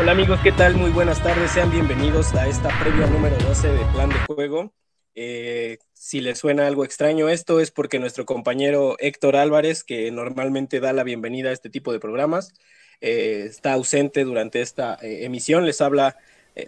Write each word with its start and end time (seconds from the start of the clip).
Hola 0.00 0.12
amigos, 0.12 0.38
¿qué 0.44 0.52
tal? 0.52 0.76
Muy 0.76 0.90
buenas 0.90 1.20
tardes, 1.20 1.50
sean 1.50 1.72
bienvenidos 1.72 2.32
a 2.36 2.46
esta 2.46 2.68
previa 2.78 3.08
número 3.08 3.36
12 3.38 3.72
de 3.72 3.84
Plan 3.86 4.08
de 4.08 4.14
Juego. 4.32 4.72
Eh, 5.16 5.78
si 5.92 6.20
les 6.20 6.38
suena 6.38 6.68
algo 6.68 6.84
extraño 6.84 7.28
esto 7.28 7.58
es 7.58 7.72
porque 7.72 7.98
nuestro 7.98 8.24
compañero 8.24 8.94
Héctor 9.00 9.34
Álvarez, 9.34 9.82
que 9.82 10.12
normalmente 10.12 10.78
da 10.78 10.92
la 10.92 11.02
bienvenida 11.02 11.50
a 11.50 11.52
este 11.52 11.68
tipo 11.68 11.92
de 11.92 11.98
programas, 11.98 12.54
eh, 13.00 13.46
está 13.48 13.72
ausente 13.72 14.22
durante 14.22 14.60
esta 14.60 14.94
eh, 15.02 15.24
emisión. 15.24 15.66
Les 15.66 15.80
habla 15.80 16.16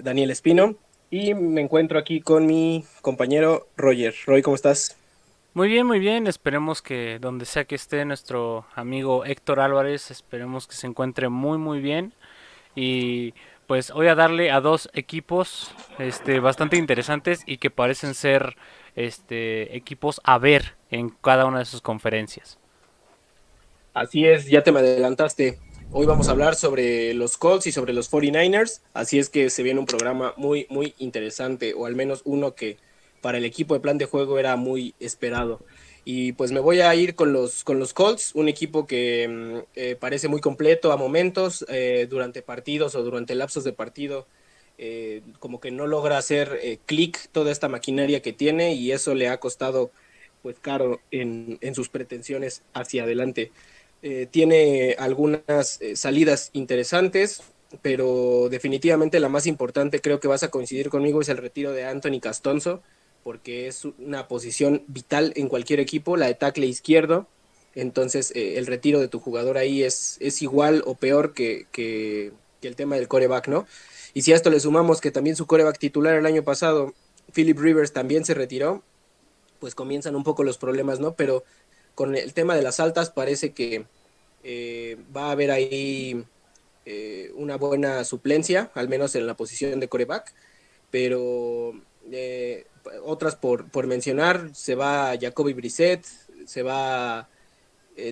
Daniel 0.01 0.33
Espino 0.33 0.75
y 1.09 1.35
me 1.35 1.61
encuentro 1.61 2.01
aquí 2.01 2.21
con 2.21 2.47
mi 2.47 2.85
compañero 3.01 3.69
Roger. 3.77 4.13
Roy, 4.27 4.43
¿cómo 4.43 4.57
estás? 4.57 4.97
Muy 5.55 5.69
bien, 5.69 5.87
muy 5.87 6.01
bien. 6.01 6.27
Esperemos 6.27 6.83
que 6.83 7.19
donde 7.21 7.45
sea 7.45 7.65
que 7.65 7.77
esté 7.77 8.05
nuestro 8.05 8.67
amigo 8.75 9.25
Héctor 9.25 9.61
Álvarez, 9.61 10.11
esperemos 10.11 10.67
que 10.67 10.75
se 10.75 10.89
encuentre 10.89 11.29
muy, 11.29 11.59
muy 11.59 11.81
bien. 11.81 12.13
Y 12.75 13.35
pues 13.67 13.93
voy 13.93 14.09
a 14.09 14.15
darle 14.15 14.51
a 14.51 14.61
dos 14.61 14.91
equipos 14.95 15.73
este, 15.99 16.41
bastante 16.41 16.77
interesantes 16.77 17.43
y 17.47 17.59
que 17.59 17.71
parecen 17.71 18.15
ser 18.15 18.57
este, 18.97 19.77
equipos 19.77 20.21
a 20.25 20.39
ver 20.39 20.75
en 20.91 21.11
cada 21.11 21.47
una 21.47 21.61
de 21.61 21.65
sus 21.65 21.81
conferencias. 21.81 22.59
Así 23.95 24.27
es, 24.27 24.47
ya 24.47 24.63
te 24.63 24.73
me 24.73 24.81
adelantaste. 24.81 25.59
Hoy 25.93 26.07
vamos 26.07 26.29
a 26.29 26.31
hablar 26.31 26.55
sobre 26.55 27.15
los 27.15 27.37
Colts 27.37 27.67
y 27.67 27.73
sobre 27.73 27.93
los 27.93 28.11
49ers, 28.13 28.81
así 28.95 29.19
es 29.19 29.29
que 29.29 29.51
se 29.51 29.65
viene 29.65 29.81
un 29.81 29.87
programa 29.87 30.35
muy, 30.37 30.67
muy 30.71 30.95
interesante, 30.99 31.75
o 31.75 31.87
al 31.87 31.97
menos 31.97 32.23
uno 32.25 32.55
que 32.55 32.77
para 33.21 33.39
el 33.39 33.45
equipo 33.45 33.75
de 33.75 33.81
plan 33.81 33.99
de 33.99 34.07
juego 34.07 34.39
era 34.39 34.55
muy 34.57 34.95
esperado. 35.01 35.61
Y 36.05 36.33
pues 36.33 36.53
me 36.53 36.61
voy 36.61 36.81
a 36.81 36.95
ir 36.95 37.15
con 37.15 37.33
los, 37.33 37.65
con 37.65 37.79
los 37.79 37.93
Colts, 37.93 38.35
un 38.35 38.49
equipo 38.49 38.87
que 38.87 39.29
mm, 39.29 39.59
eh, 39.75 39.97
parece 39.99 40.29
muy 40.29 40.41
completo 40.41 40.93
a 40.93 40.97
momentos 40.97 41.65
eh, 41.69 42.07
durante 42.09 42.43
partidos 42.43 42.95
o 42.95 43.03
durante 43.03 43.35
lapsos 43.35 43.65
de 43.65 43.73
partido. 43.73 44.27
Eh, 44.79 45.21
como 45.41 45.61
que 45.61 45.71
no 45.71 45.87
logra 45.87 46.17
hacer 46.17 46.79
clic 46.87 47.29
toda 47.33 47.53
esta 47.53 47.69
maquinaria 47.69 48.23
que 48.23 48.33
tiene 48.33 48.73
y 48.73 48.93
eso 48.93 49.15
le 49.15 49.29
ha 49.29 49.39
costado 49.39 49.91
pues 50.43 50.57
caro 50.59 51.01
en, 51.11 51.59
en 51.61 51.75
sus 51.75 51.91
pretensiones 51.91 52.63
hacia 52.73 53.03
adelante. 53.03 53.53
Tiene 54.31 54.97
algunas 54.99 55.79
salidas 55.95 56.49
interesantes, 56.55 57.43
pero 57.83 58.49
definitivamente 58.51 59.21
la 59.21 59.29
más 59.29 59.47
importante, 59.47 60.01
creo 60.01 60.21
que 60.21 60.29
vas 60.29 60.43
a 60.43 60.51
coincidir 60.51 60.89
conmigo, 60.89 61.21
es 61.21 61.29
el 61.29 61.37
retiro 61.37 61.73
de 61.73 61.85
Anthony 61.85 62.21
Castonzo, 62.21 62.83
porque 63.23 63.67
es 63.67 63.85
una 63.85 64.29
posición 64.29 64.83
vital 64.87 65.33
en 65.37 65.49
cualquier 65.49 65.81
equipo, 65.81 66.17
la 66.17 66.27
de 66.27 66.35
tackle 66.35 66.67
izquierdo. 66.67 67.27
Entonces, 67.75 68.33
eh, 68.35 68.59
el 68.59 68.67
retiro 68.67 69.01
de 69.01 69.09
tu 69.09 69.21
jugador 69.21 69.59
ahí 69.59 69.83
es, 69.83 70.17
es 70.21 70.43
igual 70.43 70.83
o 70.87 70.95
peor 70.95 71.35
que, 71.35 71.67
que, 71.71 72.33
el 72.63 72.77
tema 72.77 72.97
del 72.97 73.09
coreback, 73.09 73.49
¿no? 73.49 73.67
Y 74.13 74.23
si 74.23 74.33
a 74.33 74.37
esto 74.37 74.51
le 74.51 74.61
sumamos 74.61 75.01
que 75.01 75.11
también 75.11 75.37
su 75.37 75.47
coreback 75.47 75.79
titular 75.79 76.15
el 76.15 76.27
año 76.27 76.43
pasado, 76.43 76.95
Philip 77.33 77.59
Rivers, 77.59 77.93
también 77.93 78.25
se 78.25 78.35
retiró, 78.35 78.83
pues 79.61 79.75
comienzan 79.75 80.17
un 80.17 80.25
poco 80.25 80.45
los 80.45 80.59
problemas, 80.59 81.01
¿no? 81.01 81.15
Pero 81.15 81.45
con 81.95 82.15
el 82.17 82.35
tema 82.35 82.55
de 82.57 82.63
las 82.63 82.81
altas 82.81 83.11
parece 83.11 83.53
que 83.53 83.87
eh, 84.43 84.97
va 85.15 85.29
a 85.29 85.31
haber 85.33 85.51
ahí 85.51 86.25
eh, 86.87 87.31
una 87.35 87.57
buena 87.57 88.05
suplencia, 88.05 88.71
al 88.75 88.89
menos 88.89 89.15
en 89.15 89.27
la 89.27 89.37
posición 89.37 89.81
de 89.81 89.89
coreback, 89.89 90.35
pero 90.91 91.75
eh, 92.13 92.67
otras 93.05 93.37
por, 93.37 93.71
por, 93.71 93.87
mencionar, 93.87 94.51
se 94.55 94.75
va 94.75 95.13
Jacoby 95.21 95.53
Brissett, 95.53 96.05
se 96.47 96.63
va 96.63 97.29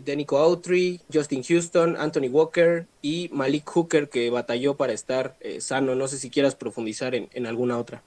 Denico 0.03 0.37
Autry, 0.37 1.01
Justin 1.13 1.43
Houston, 1.43 1.97
Anthony 1.97 2.29
Walker 2.31 2.87
y 3.01 3.31
Malik 3.33 3.65
Hooker 3.71 4.11
que 4.11 4.29
batalló 4.29 4.77
para 4.77 4.93
estar 4.93 5.39
sano. 5.61 5.95
No 5.95 6.09
sé 6.09 6.19
si 6.19 6.29
quieras 6.29 6.55
profundizar 6.55 7.15
en, 7.15 7.31
en 7.33 7.47
alguna 7.47 7.79
otra. 7.79 8.03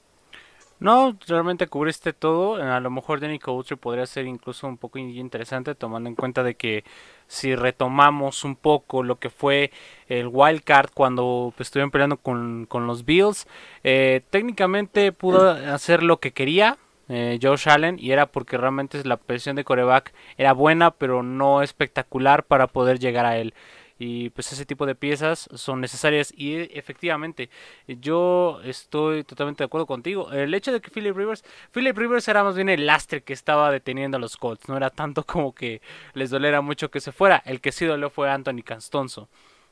No, 0.82 1.16
realmente 1.28 1.68
cubriste 1.68 2.12
todo. 2.12 2.56
A 2.56 2.80
lo 2.80 2.90
mejor 2.90 3.20
Danny 3.20 3.38
Coulter 3.38 3.78
podría 3.78 4.04
ser 4.04 4.26
incluso 4.26 4.66
un 4.66 4.78
poco 4.78 4.98
interesante, 4.98 5.76
tomando 5.76 6.08
en 6.08 6.16
cuenta 6.16 6.42
de 6.42 6.56
que 6.56 6.82
si 7.32 7.54
retomamos 7.54 8.44
un 8.44 8.56
poco 8.56 9.02
lo 9.02 9.18
que 9.18 9.30
fue 9.30 9.70
el 10.08 10.28
wild 10.28 10.62
card 10.64 10.90
cuando 10.92 11.54
estuvieron 11.58 11.90
peleando 11.90 12.18
con, 12.18 12.68
los 12.86 13.06
Bills, 13.06 13.46
eh, 13.84 14.20
técnicamente 14.28 15.12
pudo 15.12 15.50
hacer 15.50 16.02
lo 16.02 16.20
que 16.20 16.32
quería. 16.32 16.76
Eh, 17.08 17.38
Josh 17.42 17.68
Allen 17.68 17.98
y 17.98 18.12
era 18.12 18.26
porque 18.26 18.56
realmente 18.58 19.02
la 19.04 19.16
presión 19.16 19.56
de 19.56 19.64
coreback 19.64 20.12
era 20.38 20.52
buena 20.52 20.92
pero 20.92 21.22
no 21.24 21.60
espectacular 21.60 22.44
para 22.44 22.68
poder 22.68 23.00
llegar 23.00 23.26
a 23.26 23.36
él 23.38 23.54
y 24.04 24.30
pues 24.30 24.52
ese 24.52 24.66
tipo 24.66 24.84
de 24.84 24.96
piezas 24.96 25.48
son 25.54 25.80
necesarias 25.80 26.34
y 26.36 26.56
efectivamente 26.76 27.50
yo 27.86 28.60
estoy 28.64 29.22
totalmente 29.22 29.62
de 29.62 29.66
acuerdo 29.66 29.86
contigo. 29.86 30.32
El 30.32 30.52
hecho 30.54 30.72
de 30.72 30.80
que 30.80 30.90
Philip 30.90 31.16
Rivers 31.16 31.44
Philip 31.70 31.96
Rivers 31.96 32.26
era 32.26 32.42
más 32.42 32.56
bien 32.56 32.68
el 32.68 32.84
lastre 32.84 33.22
que 33.22 33.32
estaba 33.32 33.70
deteniendo 33.70 34.16
a 34.16 34.20
los 34.20 34.36
Colts 34.36 34.68
no 34.68 34.76
era 34.76 34.90
tanto 34.90 35.22
como 35.26 35.54
que 35.54 35.82
les 36.14 36.30
dolera 36.30 36.60
mucho 36.62 36.90
que 36.90 36.98
se 36.98 37.12
fuera. 37.12 37.44
El 37.46 37.60
que 37.60 37.70
sí 37.70 37.86
dolió 37.86 38.10
fue 38.10 38.28
Anthony 38.28 38.64
Castonzo 38.64 39.28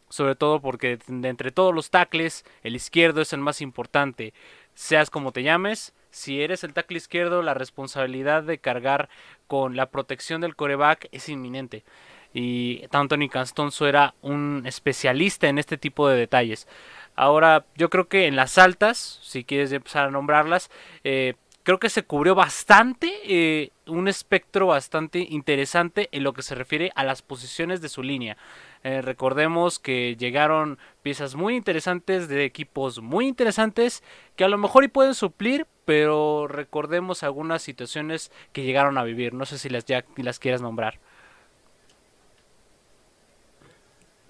sobre 0.09 0.37
todo 0.37 0.61
porque 0.61 0.99
de 1.07 1.29
entre 1.29 1.51
todos 1.51 1.75
los 1.75 1.91
tackles 1.91 2.45
el 2.63 2.77
izquierdo 2.77 3.23
es 3.23 3.33
el 3.33 3.41
más 3.41 3.61
importante. 3.61 4.33
Seas 4.75 5.11
como 5.11 5.33
te 5.33 5.43
llames 5.43 5.93
si 6.13 6.41
eres 6.41 6.63
el 6.63 6.73
tackle 6.73 6.99
izquierdo 6.99 7.43
la 7.43 7.55
responsabilidad 7.55 8.45
de 8.45 8.59
cargar 8.59 9.09
con 9.49 9.75
la 9.75 9.91
protección 9.91 10.41
del 10.41 10.55
coreback 10.55 11.09
es 11.11 11.29
inminente 11.29 11.85
y 12.33 12.83
Anthony 12.93 13.29
Castonzo 13.31 13.87
era 13.87 14.15
un 14.23 14.63
especialista 14.67 15.49
en 15.49 15.59
este 15.59 15.77
tipo 15.77 16.09
de 16.09 16.17
detalles. 16.17 16.69
Ahora, 17.17 17.65
yo 17.77 17.91
creo 17.91 18.09
que 18.09 18.27
en 18.27 18.37
las 18.37 18.57
altas, 18.59 19.19
si 19.23 19.45
quieres 19.45 19.73
empezar 19.73 20.07
a 20.07 20.11
nombrarlas, 20.11 20.71
eh, 21.05 21.35
creo 21.63 21.79
que 21.79 21.91
se 21.91 22.05
cubrió 22.05 22.35
bastante, 22.35 23.13
eh, 23.25 23.73
un 23.87 24.09
espectro 24.09 24.69
bastante 24.69 25.27
interesante 25.29 26.09
en 26.13 26.23
lo 26.23 26.33
que 26.33 26.43
se 26.43 26.55
refiere 26.55 26.93
a 26.95 27.05
las 27.05 27.23
posiciones 27.23 27.81
de 27.81 27.89
su 27.89 28.03
línea. 28.03 28.37
Eh, 28.83 29.03
recordemos 29.03 29.79
que 29.79 30.17
llegaron 30.17 30.79
piezas 31.03 31.35
muy 31.35 31.57
interesantes 31.57 32.29
de 32.29 32.45
equipos 32.45 33.03
muy 33.03 33.27
interesantes 33.27 34.03
que 34.37 34.45
a 34.45 34.49
lo 34.49 34.57
mejor 34.57 34.85
y 34.85 34.89
pueden 34.89 35.15
suplir, 35.15 35.67
pero 35.85 36.47
recordemos 36.49 37.23
algunas 37.23 37.63
situaciones 37.63 38.33
que 38.53 38.63
llegaron 38.63 38.97
a 38.97 39.05
vivir. 39.05 39.35
No 39.35 39.45
sé 39.45 39.59
si 39.59 39.69
las 39.69 39.85
ya 39.85 40.05
las 40.17 40.39
quieras 40.39 40.63
nombrar. 40.63 40.99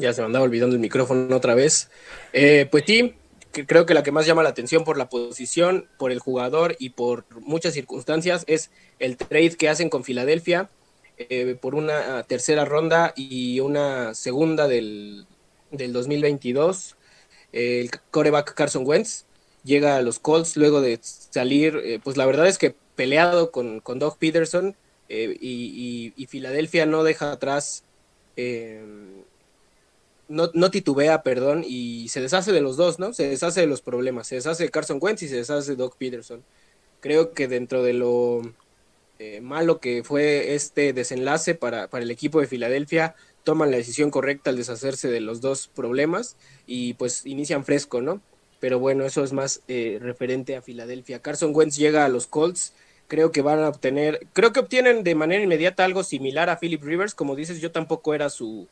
Ya 0.01 0.15
se 0.15 0.23
me 0.23 0.27
andaba 0.27 0.47
olvidando 0.47 0.75
el 0.75 0.81
micrófono 0.81 1.37
otra 1.37 1.55
vez. 1.55 1.91
Eh, 2.33 2.67
pues 2.71 2.85
sí, 2.87 3.15
creo 3.53 3.85
que 3.85 3.93
la 3.93 4.03
que 4.03 4.13
más 4.13 4.25
llama 4.25 4.43
la 4.43 4.49
atención 4.49 4.83
por 4.83 4.97
la 4.97 5.11
posición, 5.11 5.89
por 5.99 6.11
el 6.11 6.19
jugador 6.19 6.75
y 6.79 6.91
por 6.91 7.27
muchas 7.41 7.75
circunstancias 7.75 8.45
es 8.47 8.71
el 8.99 9.19
trade 9.19 9.57
que 9.57 9.69
hacen 9.69 9.91
con 9.91 10.03
Filadelfia 10.03 10.71
eh, 11.19 11.55
por 11.61 11.75
una 11.75 12.23
tercera 12.23 12.65
ronda 12.65 13.13
y 13.15 13.61
una 13.61 14.15
segunda 14.15 14.69
del, 14.69 15.27
2022. 15.71 16.97
el 17.53 17.91
coreback 18.11 18.55
Carson 18.55 18.87
Wentz 18.87 19.27
llega 19.65 19.97
a 19.97 20.03
los 20.03 20.19
Colts 20.19 20.57
luego 20.57 20.81
de 20.81 20.99
salir, 21.03 21.79
eh, 21.85 22.01
pues 22.03 22.17
la 22.17 22.25
verdad 22.25 22.47
es 22.47 22.57
que 22.57 22.75
peleado 22.97 23.51
con, 23.51 23.81
con 23.81 23.99
Doug 23.99 24.17
Peterson 24.17 24.75
y, 25.11 26.27
Filadelfia 26.27 26.87
no 26.87 27.05
deja 27.05 27.33
atrás 27.33 27.85
no, 30.31 30.71
titubea, 30.71 31.23
perdón, 31.23 31.65
y 31.67 32.09
se 32.09 32.21
deshace 32.21 32.53
de 32.53 32.61
los 32.61 32.77
dos, 32.77 33.01
¿no? 33.01 33.13
Se 33.13 33.29
deshace 33.29 33.61
de 33.61 33.67
los 33.67 33.83
problemas, 33.83 34.29
se 34.29 34.37
deshace 34.37 34.63
de 34.65 34.71
Carson 34.71 34.99
Wentz 35.01 35.23
y 35.23 35.29
se 35.29 35.37
deshace 35.37 35.73
de 35.73 35.77
Doc 35.77 35.97
Peterson. 35.97 36.45
Creo 37.01 37.33
que 37.33 37.49
dentro 37.49 37.83
de 37.83 37.95
lo 37.95 38.43
eh, 39.19 39.41
malo 39.41 39.81
que 39.81 40.05
fue 40.05 40.55
este 40.55 40.93
desenlace 40.93 41.57
para, 41.57 41.89
para, 41.89 42.05
el 42.05 42.13
equipo 42.13 42.41
de 42.41 42.47
Filadelfia, 42.47 43.17
toman 43.43 43.73
la 43.73 43.79
decisión 43.79 44.11
correcta 44.11 44.51
al 44.51 44.57
deshacerse 44.57 45.09
de 45.09 45.21
los 45.21 45.41
dos 45.41 45.69
problemas 45.69 46.37
y 46.67 46.95
pues 46.95 47.27
inician 47.27 47.65
fresco, 47.65 48.01
¿no? 48.01 48.23
Pero 48.61 48.79
bueno, 48.79 49.05
eso 49.05 49.25
es 49.25 49.33
más 49.33 49.63
eh, 49.67 49.99
referente 50.01 50.55
a 50.55 50.63
Filadelfia. 50.63 51.21
Carson 51.21 51.53
Wentz 51.55 51.77
llega 51.77 52.05
a 52.05 52.09
los 52.09 52.29
Colts, 52.29 52.75
creo 53.09 53.33
que 53.33 53.43
van 53.43 53.59
a 53.59 53.69
obtener, 53.69 54.29
creo 54.33 54.53
que 54.53 54.61
obtienen 54.61 55.03
de 55.03 55.15
manera 55.17 55.43
inmediata 55.43 55.85
algo 55.85 56.05
similar 56.05 56.51
a 56.51 56.61
Philip 56.61 56.83
Rivers, 56.83 57.15
como 57.15 57.35
dices, 57.35 57.61
yo 57.61 57.73
tampoco 57.73 58.15
era 58.15 58.31
su, 58.31 58.69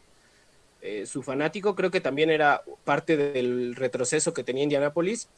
eh, 0.81 1.07
su 1.07 1.23
fanático, 1.23 1.75
creo 1.75 1.91
que 1.91 2.01
también 2.01 2.31
era 2.31 2.63
parte 2.85 3.17
del 3.17 3.75
retroceso 3.75 4.33
que 4.33 4.45
tenía 4.45 4.63
Indianapolis, 4.63 5.29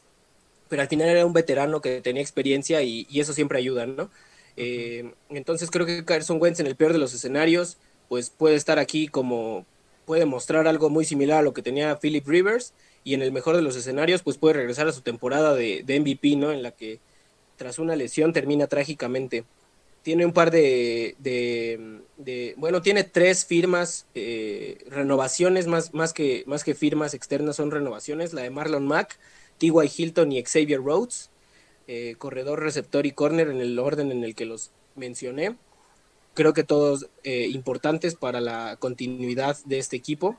pero 0.69 0.81
al 0.81 0.87
final 0.87 1.09
era 1.09 1.25
un 1.25 1.33
veterano 1.33 1.81
que 1.81 2.01
tenía 2.01 2.21
experiencia 2.21 2.81
y, 2.83 3.07
eso 3.13 3.33
siempre 3.33 3.57
ayuda, 3.57 3.85
¿no? 3.85 4.09
Eh, 4.57 5.13
entonces 5.29 5.71
creo 5.71 5.85
que 5.85 6.05
Carson 6.05 6.41
Wentz 6.41 6.59
en 6.59 6.67
el 6.67 6.75
peor 6.75 6.93
de 6.93 6.99
los 6.99 7.13
escenarios, 7.13 7.77
pues 8.07 8.29
puede 8.29 8.55
estar 8.55 8.79
aquí 8.79 9.07
como, 9.07 9.65
puede 10.05 10.25
mostrar 10.25 10.67
algo 10.67 10.89
muy 10.89 11.05
similar 11.05 11.39
a 11.39 11.41
lo 11.41 11.53
que 11.53 11.61
tenía 11.61 11.97
Philip 11.99 12.27
Rivers 12.27 12.73
y 13.03 13.15
en 13.15 13.21
el 13.21 13.31
mejor 13.31 13.55
de 13.55 13.61
los 13.61 13.75
escenarios, 13.75 14.21
pues 14.21 14.37
puede 14.37 14.55
regresar 14.55 14.87
a 14.87 14.91
su 14.91 15.01
temporada 15.01 15.55
de, 15.55 15.83
de 15.83 15.99
MVP, 15.99 16.35
¿no? 16.35 16.51
En 16.51 16.61
la 16.63 16.71
que 16.71 16.99
tras 17.57 17.79
una 17.79 17.95
lesión 17.95 18.33
termina 18.33 18.67
trágicamente. 18.67 19.43
Tiene 20.03 20.25
un 20.25 20.33
par 20.33 20.51
de, 20.51 21.15
bueno, 22.57 22.81
tiene 22.81 23.03
tres 23.03 23.45
firmas, 23.45 24.07
eh, 24.15 24.83
renovaciones 24.89 25.67
más, 25.67 25.93
más, 25.93 26.13
que, 26.13 26.43
más 26.47 26.63
que 26.63 26.73
firmas 26.73 27.13
externas, 27.13 27.55
son 27.55 27.71
renovaciones, 27.71 28.33
la 28.33 28.41
de 28.41 28.49
Marlon 28.49 28.87
Mack, 28.87 29.19
T.Y. 29.59 29.71
Hilton 29.95 30.31
y 30.31 30.43
Xavier 30.43 30.81
Rhodes, 30.81 31.29
eh, 31.87 32.15
corredor, 32.17 32.61
receptor 32.61 33.05
y 33.05 33.11
corner 33.11 33.49
en 33.49 33.61
el 33.61 33.77
orden 33.77 34.11
en 34.11 34.23
el 34.23 34.33
que 34.33 34.45
los 34.45 34.71
mencioné. 34.95 35.55
Creo 36.33 36.53
que 36.53 36.63
todos 36.63 37.07
eh, 37.23 37.47
importantes 37.47 38.15
para 38.15 38.41
la 38.41 38.77
continuidad 38.79 39.57
de 39.65 39.79
este 39.79 39.97
equipo. 39.97 40.37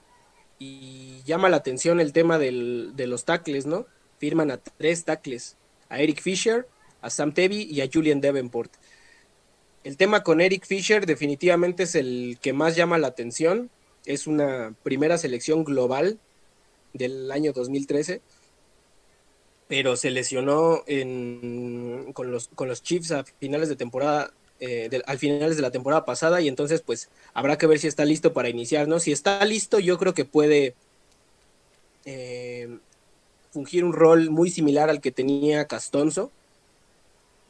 Y 0.58 1.22
llama 1.24 1.48
la 1.48 1.56
atención 1.56 1.98
el 1.98 2.12
tema 2.12 2.38
del, 2.38 2.92
de 2.94 3.08
los 3.08 3.24
tackles, 3.24 3.66
¿no? 3.66 3.86
Firman 4.18 4.52
a 4.52 4.58
tres 4.58 5.04
tackles, 5.04 5.56
a 5.88 6.00
Eric 6.00 6.22
Fisher, 6.22 6.68
a 7.00 7.10
Sam 7.10 7.32
Tevy 7.32 7.62
y 7.64 7.80
a 7.80 7.90
Julian 7.92 8.20
Davenport 8.20 8.72
el 9.84 9.96
tema 9.96 10.22
con 10.22 10.40
Eric 10.40 10.64
Fisher 10.66 11.06
definitivamente 11.06 11.84
es 11.84 11.94
el 11.94 12.38
que 12.40 12.52
más 12.52 12.76
llama 12.76 12.98
la 12.98 13.08
atención. 13.08 13.70
Es 14.04 14.26
una 14.26 14.74
primera 14.82 15.18
selección 15.18 15.64
global 15.64 16.18
del 16.92 17.30
año 17.30 17.52
2013, 17.52 18.20
pero 19.68 19.96
se 19.96 20.10
lesionó 20.10 20.84
con, 22.12 22.30
los, 22.30 22.48
con 22.48 22.68
los 22.68 22.82
Chiefs 22.82 23.12
a 23.12 23.24
finales 23.24 23.68
de 23.68 23.76
temporada, 23.76 24.32
eh, 24.60 25.02
al 25.06 25.18
finales 25.18 25.56
de 25.56 25.62
la 25.62 25.70
temporada 25.70 26.04
pasada 26.04 26.40
y 26.40 26.48
entonces 26.48 26.82
pues 26.82 27.08
habrá 27.34 27.58
que 27.58 27.66
ver 27.66 27.78
si 27.78 27.88
está 27.88 28.04
listo 28.04 28.32
para 28.32 28.48
iniciar, 28.48 28.86
¿no? 28.86 29.00
Si 29.00 29.10
está 29.10 29.44
listo 29.44 29.80
yo 29.80 29.98
creo 29.98 30.14
que 30.14 30.24
puede 30.24 30.74
eh, 32.04 32.68
fungir 33.50 33.84
un 33.84 33.92
rol 33.92 34.30
muy 34.30 34.50
similar 34.50 34.90
al 34.90 35.00
que 35.00 35.10
tenía 35.10 35.66
Castonzo 35.66 36.30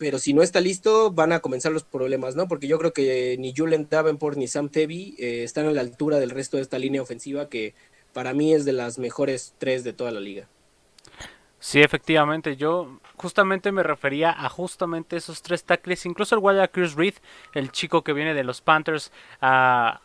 pero 0.03 0.19
si 0.19 0.35
no 0.35 0.43
está 0.43 0.61
listo, 0.61 1.13
van 1.13 1.31
a 1.31 1.39
comenzar 1.39 1.71
los 1.71 1.85
problemas, 1.85 2.35
¿no? 2.35 2.49
Porque 2.49 2.67
yo 2.67 2.77
creo 2.77 2.93
que 2.93 3.37
ni 3.39 3.55
Julian 3.57 3.87
Davenport 3.89 4.37
ni 4.37 4.49
Sam 4.49 4.69
Tevy 4.69 5.15
eh, 5.17 5.45
están 5.45 5.69
a 5.69 5.71
la 5.71 5.81
altura 5.81 6.19
del 6.19 6.31
resto 6.31 6.57
de 6.57 6.65
esta 6.65 6.77
línea 6.77 7.01
ofensiva 7.01 7.49
que 7.49 7.77
para 8.13 8.33
mí 8.33 8.53
es 8.53 8.65
de 8.65 8.73
las 8.73 8.99
mejores 8.99 9.55
tres 9.59 9.85
de 9.85 9.93
toda 9.93 10.11
la 10.11 10.19
liga. 10.19 10.49
Sí, 11.61 11.83
efectivamente, 11.83 12.57
yo 12.57 12.99
justamente 13.15 13.71
me 13.71 13.85
refería 13.85 14.33
a 14.33 14.49
justamente 14.49 15.17
esos 15.17 15.41
tres 15.41 15.63
tackles, 15.63 16.05
incluso 16.05 16.35
el 16.35 16.41
guardia 16.41 16.67
Chris 16.67 16.95
Reed, 16.95 17.15
el 17.55 17.71
chico 17.71 18.03
que 18.03 18.13
viene 18.13 18.35
de 18.35 18.43
los 18.43 18.61
Panthers 18.61 19.13
al, 19.39 20.01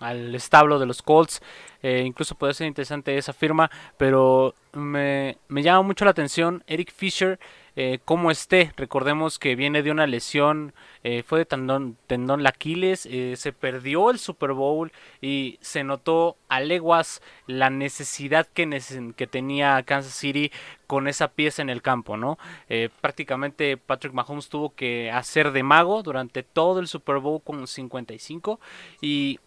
al 0.00 0.34
establo 0.34 0.78
de 0.78 0.86
los 0.86 1.02
Colts, 1.02 1.42
eh, 1.82 2.02
incluso 2.06 2.34
puede 2.34 2.54
ser 2.54 2.66
interesante 2.66 3.18
esa 3.18 3.34
firma, 3.34 3.70
pero 3.98 4.54
me, 4.72 5.36
me 5.48 5.62
llama 5.62 5.82
mucho 5.82 6.06
la 6.06 6.12
atención 6.12 6.64
Eric 6.66 6.90
Fisher, 6.90 7.38
eh, 7.76 7.98
cómo 8.04 8.30
esté. 8.30 8.72
Recordemos 8.76 9.38
que 9.38 9.54
viene 9.54 9.82
de 9.82 9.90
una 9.90 10.06
lesión, 10.06 10.72
eh, 11.04 11.22
fue 11.22 11.40
de 11.40 11.44
tendón, 11.44 11.98
tendón 12.06 12.46
Aquiles, 12.46 13.06
eh, 13.06 13.34
se 13.36 13.52
perdió 13.52 14.10
el 14.10 14.18
Super 14.18 14.52
Bowl 14.52 14.92
y 15.20 15.58
se 15.60 15.84
notó 15.84 16.36
a 16.48 16.60
leguas 16.60 17.20
la 17.46 17.68
necesidad 17.68 18.46
que, 18.46 18.66
que 19.14 19.26
tenía 19.26 19.82
Kansas 19.82 20.14
City 20.14 20.50
con 20.86 21.06
esa 21.06 21.28
pieza 21.28 21.60
en 21.60 21.68
el 21.68 21.82
campo, 21.82 22.16
¿no? 22.16 22.38
prácticamente 23.00 23.76
Patrick 23.76 24.12
Mahomes 24.12 24.48
tuvo 24.48 24.74
que 24.74 25.10
hacer 25.10 25.50
de 25.50 25.62
mago 25.64 26.02
durante 26.02 26.44
todo 26.44 26.78
el 26.78 26.86
Super 26.86 27.18
Bowl 27.18 27.42
con 27.42 27.66
55 27.66 28.60
y 29.00 29.40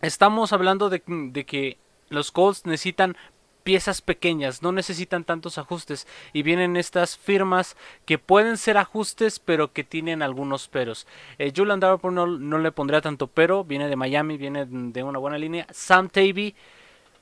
estamos 0.00 0.52
hablando 0.52 0.88
de, 0.88 1.02
de 1.06 1.44
que 1.44 1.78
los 2.08 2.30
Colts 2.30 2.64
necesitan 2.64 3.16
piezas 3.64 4.02
pequeñas, 4.02 4.62
no 4.62 4.70
necesitan 4.70 5.24
tantos 5.24 5.58
ajustes 5.58 6.06
y 6.32 6.42
vienen 6.42 6.76
estas 6.76 7.16
firmas 7.16 7.76
que 8.04 8.18
pueden 8.18 8.58
ser 8.58 8.76
ajustes 8.76 9.40
pero 9.40 9.72
que 9.72 9.82
tienen 9.82 10.22
algunos 10.22 10.68
peros. 10.68 11.06
Eh, 11.38 11.52
Julian 11.56 11.80
Davenport 11.80 12.14
no, 12.14 12.58
le 12.58 12.72
pondría 12.72 13.00
tanto 13.00 13.26
pero, 13.26 13.64
viene 13.64 13.88
de 13.88 13.96
Miami, 13.96 14.36
viene 14.36 14.66
de 14.66 15.02
una 15.02 15.18
buena 15.18 15.38
línea. 15.38 15.66
Sam 15.72 16.10
Tavy, 16.10 16.54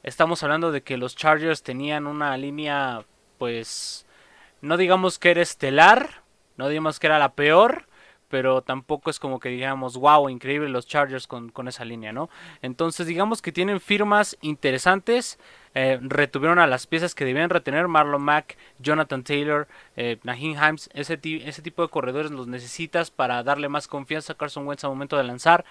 estamos 0.03 0.43
hablando 0.43 0.73
de 0.73 0.83
que 0.83 0.99
los 0.99 1.17
Chargers 1.17 1.63
tenían 1.63 2.07
una 2.07 2.37
línea 2.37 3.05
pues 3.39 4.05
no 4.61 4.77
digamos 4.77 5.19
que 5.19 5.31
era 5.31 5.43
estelar, 5.43 6.23
no 6.57 6.69
digamos 6.69 6.99
que 6.99 7.07
era 7.07 7.19
la 7.19 7.33
peor, 7.33 7.87
pero 8.33 8.63
tampoco 8.63 9.11
es 9.11 9.21
como 9.21 9.39
que 9.39 9.51
digamos, 9.51 9.99
wow, 9.99 10.31
increíble 10.31 10.71
los 10.71 10.87
Chargers 10.87 11.27
con, 11.27 11.51
con 11.51 11.69
esa 11.69 11.85
línea, 11.85 12.15
¿no? 12.15 12.31
Entonces 12.63 13.07
digamos 13.07 13.43
que 13.43 13.53
tienen 13.53 13.79
firmas 13.79 14.39
interesantes, 14.41 15.39
eh, 15.75 15.99
retuvieron 16.01 16.59
a 16.59 16.67
las 16.67 16.87
piezas 16.87 17.15
que 17.15 17.27
debían 17.27 17.51
retener, 17.51 17.89
Marlon 17.89 18.23
Mack, 18.23 18.57
Jonathan 18.79 19.23
Taylor, 19.23 19.69
eh, 19.97 20.19
Himes, 20.25 20.89
ese, 20.95 21.21
ese 21.23 21.61
tipo 21.61 21.83
de 21.83 21.89
corredores 21.91 22.31
los 22.31 22.47
necesitas 22.47 23.11
para 23.11 23.43
darle 23.43 23.69
más 23.69 23.87
confianza 23.87 24.33
a 24.33 24.37
Carson 24.37 24.67
Wentz 24.67 24.85
al 24.85 24.91
momento 24.93 25.19
de 25.19 25.25
lanzar, 25.25 25.67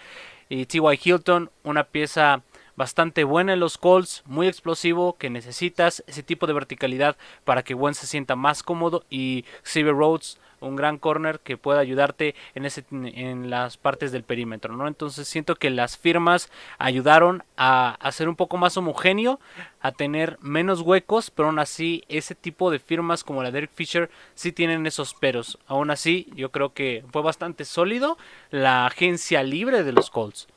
y 0.47 0.67
T.Y. 0.67 0.99
Hilton, 1.03 1.49
una 1.63 1.85
pieza 1.85 2.43
bastante 2.75 3.23
buena 3.23 3.53
en 3.53 3.59
los 3.59 3.79
Colts, 3.79 4.21
muy 4.27 4.47
explosivo, 4.47 5.17
que 5.17 5.31
necesitas 5.31 6.03
ese 6.05 6.21
tipo 6.21 6.45
de 6.45 6.53
verticalidad 6.53 7.17
para 7.43 7.63
que 7.63 7.73
Wentz 7.73 8.01
se 8.01 8.05
sienta 8.05 8.35
más 8.35 8.61
cómodo 8.61 9.03
y 9.09 9.45
Xavier 9.63 9.95
Rhodes 9.95 10.37
un 10.61 10.75
gran 10.75 10.97
corner 10.97 11.39
que 11.39 11.57
pueda 11.57 11.79
ayudarte 11.79 12.35
en, 12.55 12.65
ese, 12.65 12.85
en 12.91 13.49
las 13.49 13.77
partes 13.77 14.11
del 14.11 14.23
perímetro, 14.23 14.75
¿no? 14.75 14.87
Entonces 14.87 15.27
siento 15.27 15.55
que 15.55 15.69
las 15.69 15.97
firmas 15.97 16.49
ayudaron 16.77 17.43
a 17.57 17.95
hacer 17.99 18.29
un 18.29 18.35
poco 18.35 18.57
más 18.57 18.77
homogéneo, 18.77 19.39
a 19.81 19.91
tener 19.91 20.37
menos 20.41 20.81
huecos, 20.81 21.31
pero 21.31 21.49
aún 21.49 21.59
así 21.59 22.03
ese 22.07 22.35
tipo 22.35 22.71
de 22.71 22.79
firmas 22.79 23.23
como 23.23 23.43
la 23.43 23.49
de 23.49 23.61
Derek 23.61 23.71
Fisher 23.73 24.09
sí 24.35 24.51
tienen 24.51 24.85
esos 24.85 25.13
peros. 25.13 25.57
Aún 25.67 25.91
así, 25.91 26.27
yo 26.35 26.51
creo 26.51 26.73
que 26.73 27.03
fue 27.11 27.21
bastante 27.21 27.65
sólido 27.65 28.17
la 28.51 28.85
agencia 28.85 29.43
libre 29.43 29.83
de 29.83 29.91
los 29.91 30.09
Colts. 30.09 30.47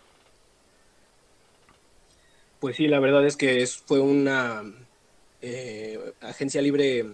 Pues 2.60 2.76
sí, 2.76 2.88
la 2.88 3.00
verdad 3.00 3.26
es 3.26 3.36
que 3.36 3.66
fue 3.66 4.00
una 4.00 4.62
eh, 5.42 5.98
agencia 6.22 6.62
libre 6.62 7.04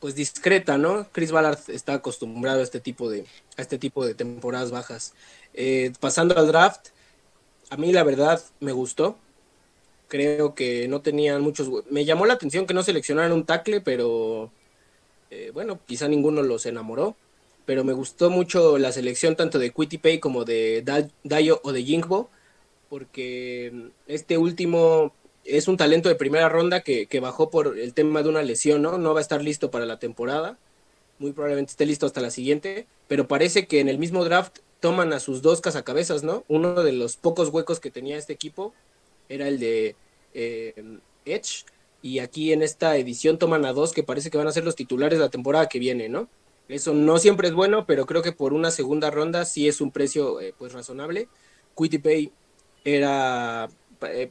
pues 0.00 0.14
discreta, 0.14 0.78
¿no? 0.78 1.08
Chris 1.12 1.32
Ballard 1.32 1.58
está 1.68 1.94
acostumbrado 1.94 2.60
a 2.60 2.62
este 2.62 2.80
tipo 2.80 3.10
de, 3.10 3.24
a 3.56 3.62
este 3.62 3.78
tipo 3.78 4.06
de 4.06 4.14
temporadas 4.14 4.70
bajas. 4.70 5.14
Eh, 5.54 5.92
pasando 6.00 6.36
al 6.36 6.46
draft, 6.46 6.88
a 7.70 7.76
mí 7.76 7.92
la 7.92 8.04
verdad 8.04 8.42
me 8.60 8.72
gustó. 8.72 9.18
Creo 10.08 10.54
que 10.54 10.88
no 10.88 11.00
tenían 11.00 11.42
muchos. 11.42 11.68
Me 11.90 12.04
llamó 12.04 12.26
la 12.26 12.34
atención 12.34 12.66
que 12.66 12.74
no 12.74 12.82
seleccionaran 12.82 13.32
un 13.32 13.44
tackle, 13.44 13.80
pero 13.80 14.50
eh, 15.30 15.50
bueno, 15.52 15.80
quizá 15.86 16.08
ninguno 16.08 16.42
los 16.42 16.64
enamoró. 16.66 17.16
Pero 17.66 17.84
me 17.84 17.92
gustó 17.92 18.30
mucho 18.30 18.78
la 18.78 18.92
selección 18.92 19.36
tanto 19.36 19.58
de 19.58 19.70
Pay 19.70 20.20
como 20.20 20.44
de 20.44 20.82
Dayo 21.22 21.60
o 21.64 21.72
de 21.72 21.84
Jinkbo, 21.84 22.30
porque 22.88 23.90
este 24.06 24.38
último 24.38 25.12
es 25.48 25.66
un 25.66 25.76
talento 25.76 26.08
de 26.08 26.14
primera 26.14 26.48
ronda 26.48 26.82
que, 26.82 27.20
bajó 27.20 27.50
por 27.50 27.78
el 27.78 27.94
tema 27.94 28.22
de 28.22 28.28
una 28.28 28.42
lesión, 28.42 28.82
¿no? 28.82 28.98
No 28.98 29.14
va 29.14 29.20
a 29.20 29.22
estar 29.22 29.42
listo 29.42 29.70
para 29.70 29.86
la 29.86 29.98
temporada. 29.98 30.58
Muy 31.18 31.32
probablemente 31.32 31.70
esté 31.70 31.86
listo 31.86 32.06
hasta 32.06 32.20
la 32.20 32.30
siguiente. 32.30 32.86
Pero 33.08 33.26
parece 33.26 33.66
que 33.66 33.80
en 33.80 33.88
el 33.88 33.98
mismo 33.98 34.24
draft 34.24 34.58
toman 34.80 35.12
a 35.12 35.20
sus 35.20 35.42
dos 35.42 35.60
cazacabezas, 35.60 36.22
¿no? 36.22 36.44
Uno 36.48 36.82
de 36.82 36.92
los 36.92 37.16
pocos 37.16 37.48
huecos 37.48 37.80
que 37.80 37.90
tenía 37.90 38.18
este 38.18 38.34
equipo 38.34 38.74
era 39.28 39.48
el 39.48 39.58
de 39.58 39.96
eh, 40.34 40.74
Edge. 41.24 41.64
Y 42.02 42.20
aquí 42.20 42.52
en 42.52 42.62
esta 42.62 42.96
edición 42.96 43.38
toman 43.38 43.64
a 43.64 43.72
dos 43.72 43.92
que 43.92 44.02
parece 44.02 44.30
que 44.30 44.38
van 44.38 44.46
a 44.46 44.52
ser 44.52 44.64
los 44.64 44.76
titulares 44.76 45.18
de 45.18 45.24
la 45.24 45.30
temporada 45.30 45.68
que 45.68 45.78
viene, 45.78 46.08
¿no? 46.08 46.28
Eso 46.68 46.92
no 46.92 47.18
siempre 47.18 47.48
es 47.48 47.54
bueno, 47.54 47.86
pero 47.86 48.04
creo 48.04 48.22
que 48.22 48.32
por 48.32 48.52
una 48.52 48.70
segunda 48.70 49.10
ronda 49.10 49.46
sí 49.46 49.66
es 49.66 49.80
un 49.80 49.90
precio 49.90 50.40
eh, 50.40 50.54
pues 50.56 50.74
razonable. 50.74 51.28
Pay 51.74 52.32
era 52.84 53.68
eh, 54.02 54.30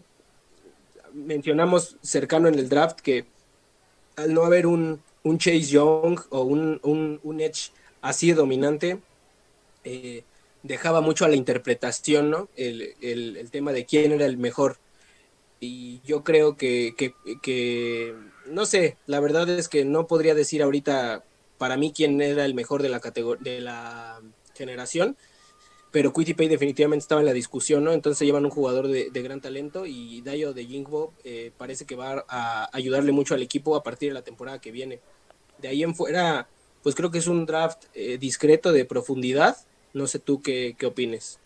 mencionamos 1.17 1.97
cercano 2.01 2.47
en 2.47 2.55
el 2.55 2.69
draft 2.69 2.99
que 3.01 3.25
al 4.15 4.33
no 4.33 4.43
haber 4.43 4.67
un, 4.67 5.01
Chase 5.37 5.61
Young 5.61 6.19
o 6.29 6.43
un, 6.43 6.79
un, 6.83 7.41
Edge 7.41 7.71
así 8.01 8.31
dominante, 8.31 8.99
eh, 9.83 10.23
dejaba 10.63 11.01
mucho 11.01 11.25
a 11.25 11.27
la 11.27 11.35
interpretación, 11.35 12.29
¿no? 12.29 12.47
El, 12.55 13.49
tema 13.51 13.73
de 13.73 13.85
quién 13.85 14.11
era 14.13 14.25
el 14.25 14.37
mejor. 14.37 14.77
Y 15.59 16.01
yo 16.05 16.23
creo 16.23 16.55
que, 16.55 16.93
que, 17.41 18.15
no 18.45 18.65
sé, 18.65 18.95
la 19.05 19.19
verdad 19.19 19.49
es 19.49 19.67
que 19.67 19.83
no 19.85 20.07
podría 20.07 20.33
decir 20.33 20.63
ahorita 20.63 21.23
para 21.57 21.77
mí 21.77 21.91
quién 21.93 22.21
era 22.21 22.45
el 22.45 22.53
mejor 22.53 22.81
de 22.81 22.89
la, 22.89 22.99
de 23.39 23.61
la 23.61 24.21
generación, 24.55 25.17
pero 25.97 26.13
Pay 26.13 26.47
definitivamente 26.47 27.01
estaba 27.01 27.21
en 27.21 27.25
la 27.25 27.33
discusión, 27.33 27.83
¿no? 27.83 27.91
Entonces 27.91 28.23
llevan 28.23 28.45
un 28.45 28.51
jugador 28.51 28.87
de, 28.87 29.09
gran 29.23 29.41
talento 29.41 29.87
y 29.87 30.21
Dayo 30.21 30.53
de 30.53 30.63
Jingbo 30.63 31.11
eh, 31.23 31.51
parece 31.57 31.87
que 31.87 31.95
va 31.95 32.23
a 32.29 32.69
ayudarle 32.71 33.11
mucho 33.11 33.33
al 33.33 33.41
equipo 33.41 33.75
a 33.75 33.81
partir 33.81 34.09
de 34.09 34.13
la 34.13 34.21
temporada 34.21 34.61
que 34.61 34.71
viene. 34.71 34.99
De 35.57 35.69
ahí 35.69 35.81
en 35.81 35.95
fuera, 35.95 36.49
pues 36.83 36.93
creo 36.93 37.09
que 37.09 37.17
es 37.17 37.25
un 37.25 37.47
draft 37.47 37.85
eh, 37.95 38.19
discreto 38.19 38.71
de 38.73 38.85
profundidad. 38.85 39.57
No 39.95 40.05
sé 40.05 40.19
tú 40.19 40.39
qué, 40.39 40.75
qué 40.77 40.85
opines. 40.85 41.39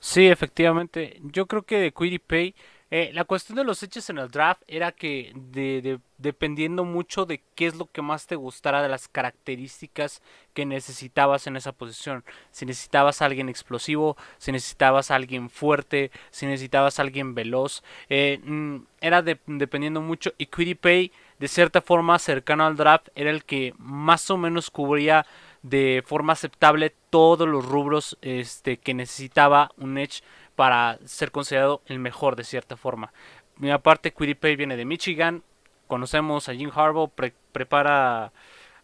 Sí, 0.00 0.26
efectivamente. 0.26 1.20
Yo 1.24 1.44
creo 1.44 1.60
que 1.60 1.76
de 1.76 1.92
Pay 2.18 2.54
Eh, 2.94 3.10
la 3.14 3.24
cuestión 3.24 3.56
de 3.56 3.64
los 3.64 3.82
hechos 3.82 4.10
en 4.10 4.18
el 4.18 4.30
draft 4.30 4.60
era 4.68 4.92
que 4.92 5.32
de, 5.34 5.98
dependiendo 6.18 6.84
mucho 6.84 7.24
de 7.24 7.40
qué 7.54 7.66
es 7.66 7.74
lo 7.74 7.86
que 7.90 8.02
más 8.02 8.26
te 8.26 8.36
gustara 8.36 8.82
de 8.82 8.90
las 8.90 9.08
características 9.08 10.20
que 10.52 10.66
necesitabas 10.66 11.46
en 11.46 11.56
esa 11.56 11.72
posición. 11.72 12.22
Si 12.50 12.66
necesitabas 12.66 13.22
alguien 13.22 13.48
explosivo, 13.48 14.18
si 14.36 14.52
necesitabas 14.52 15.10
alguien 15.10 15.48
fuerte, 15.48 16.10
si 16.30 16.44
necesitabas 16.44 16.98
alguien 16.98 17.34
veloz. 17.34 17.82
Eh, 18.10 18.40
mm, 18.44 18.80
era 19.00 19.22
dependiendo 19.22 20.02
mucho. 20.02 20.34
Y 20.36 20.74
Pay 20.74 21.12
de 21.38 21.48
cierta 21.48 21.80
forma 21.80 22.18
cercano 22.18 22.66
al 22.66 22.76
draft 22.76 23.08
era 23.14 23.30
el 23.30 23.46
que 23.46 23.72
más 23.78 24.30
o 24.30 24.36
menos 24.36 24.70
cubría 24.70 25.24
de 25.62 26.02
forma 26.04 26.34
aceptable 26.34 26.92
todos 27.08 27.48
los 27.48 27.64
rubros 27.64 28.18
este, 28.20 28.76
que 28.76 28.94
necesitaba 28.94 29.70
un 29.76 29.96
Edge 29.96 30.22
para 30.56 30.98
ser 31.04 31.30
considerado 31.30 31.82
el 31.86 31.98
mejor 31.98 32.36
de 32.36 32.44
cierta 32.44 32.76
forma. 32.76 33.12
Mi 33.56 33.70
aparte, 33.70 34.12
Quiripay 34.12 34.56
viene 34.56 34.76
de 34.76 34.84
Michigan. 34.84 35.42
Conocemos 35.86 36.48
a 36.48 36.54
Jim 36.54 36.70
Harbaugh, 36.74 37.10
prepara 37.52 38.32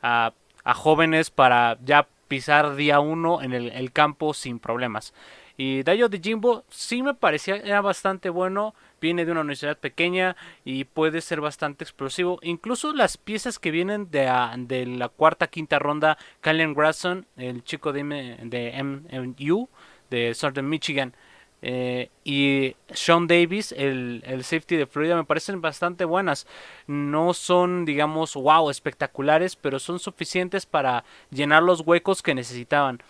a, 0.03 0.33
jóvenes 0.75 1.31
para 1.31 1.79
ya 1.85 2.07
pisar 2.29 2.77
día 2.77 3.01
uno 3.01 3.41
en 3.43 3.53
el, 3.55 3.93
campo 3.93 4.35
sin 4.35 4.59
problemas. 4.59 5.15
Y 5.57 5.83
Dayo 5.83 6.09
de 6.09 6.21
Jimbo 6.21 6.65
sí 6.69 7.03
me 7.03 7.15
parecía 7.15 7.57
era 7.57 7.81
bastante 7.81 8.29
bueno. 8.31 8.75
Viene 9.01 9.25
de 9.25 9.33
una 9.33 9.41
universidad 9.41 9.79
pequeña 9.79 10.37
y 10.65 10.85
puede 10.85 11.21
ser 11.21 11.41
bastante 11.41 11.85
explosivo. 11.85 12.39
Incluso 12.43 12.93
las 12.93 13.17
piezas 13.17 13.59
que 13.59 13.71
vienen 13.71 14.11
de, 14.11 14.31
de 14.59 14.87
la 14.87 15.09
cuarta, 15.09 15.47
quinta 15.47 15.79
ronda, 15.79 16.19
Kylen 16.41 16.75
Grasson, 16.75 17.27
el 17.37 17.65
chico 17.65 17.93
de, 17.93 18.03
de 18.43 18.83
MU, 18.83 19.69
de 20.11 20.35
Southern 20.35 20.69
Michigan, 20.69 21.15
eh, 21.61 22.11
y 22.25 22.77
Sean 22.91 23.27
Davis, 23.27 23.73
el, 23.77 24.23
safety 24.43 24.77
de 24.77 24.87
Florida, 24.87 25.17
me 25.17 25.25
parecen 25.25 25.61
bastante 25.61 26.05
buenas. 26.05 26.47
No 26.87 27.35
son, 27.35 27.85
digamos, 27.85 28.35
wow, 28.35 28.71
espectaculares, 28.71 29.57
pero 29.57 29.79
son 29.79 29.99
suficientes 29.99 30.67
para 30.67 31.05
llenar 31.31 31.63
los 31.63 31.81
huecos 31.81 32.23
que 32.23 32.35
necesitaban. 32.35 33.03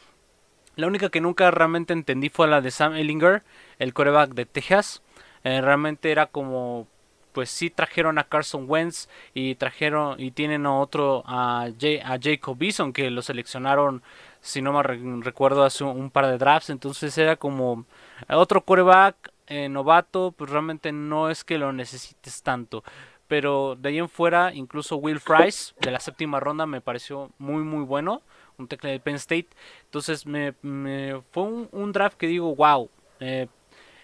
La 0.76 0.86
única 0.86 1.10
que 1.10 1.20
nunca 1.20 1.50
realmente 1.50 1.92
entendí 1.92 2.28
fue 2.28 2.46
la 2.48 2.60
de 2.60 2.70
Sam 2.70 2.94
Ellinger, 2.94 3.42
el 3.78 3.92
coreback 3.92 4.34
de 4.34 4.46
Texas. 4.46 5.02
Eh, 5.44 5.60
realmente 5.60 6.10
era 6.10 6.26
como, 6.26 6.86
pues 7.38 7.50
sí 7.50 7.70
trajeron 7.70 8.18
a 8.18 8.24
Carson 8.24 8.64
Wentz 8.66 9.08
y 9.32 9.54
trajeron 9.54 10.20
y 10.20 10.32
tienen 10.32 10.66
a 10.66 10.74
otro 10.74 11.22
a, 11.24 11.66
a 11.66 12.18
Jacob 12.20 12.58
Bison 12.58 12.92
que 12.92 13.12
lo 13.12 13.22
seleccionaron, 13.22 14.02
si 14.40 14.60
no 14.60 14.72
me 14.72 14.82
recuerdo, 15.22 15.62
hace 15.62 15.84
un 15.84 16.10
par 16.10 16.26
de 16.26 16.36
drafts. 16.36 16.70
Entonces 16.70 17.16
era 17.16 17.36
como 17.36 17.84
otro 18.28 18.64
coreback 18.64 19.30
eh, 19.46 19.68
novato, 19.68 20.34
pues 20.36 20.50
realmente 20.50 20.90
no 20.90 21.30
es 21.30 21.44
que 21.44 21.58
lo 21.58 21.72
necesites 21.72 22.42
tanto. 22.42 22.82
Pero 23.28 23.76
de 23.76 23.90
ahí 23.90 23.98
en 23.98 24.08
fuera, 24.08 24.52
incluso 24.52 24.96
Will 24.96 25.20
Fries 25.20 25.76
de 25.80 25.92
la 25.92 26.00
séptima 26.00 26.40
ronda 26.40 26.66
me 26.66 26.80
pareció 26.80 27.30
muy, 27.38 27.62
muy 27.62 27.84
bueno. 27.84 28.20
Un 28.56 28.66
teclado 28.66 28.94
de 28.94 28.98
Penn 28.98 29.14
State. 29.14 29.50
Entonces 29.84 30.26
me, 30.26 30.54
fue 31.30 31.44
un, 31.70 31.92
draft 31.92 32.18
que 32.18 32.26
digo, 32.26 32.52
wow. 32.56 32.90
Eh, 33.20 33.46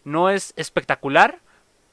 no 0.04 0.30
es 0.30 0.52
espectacular, 0.56 1.40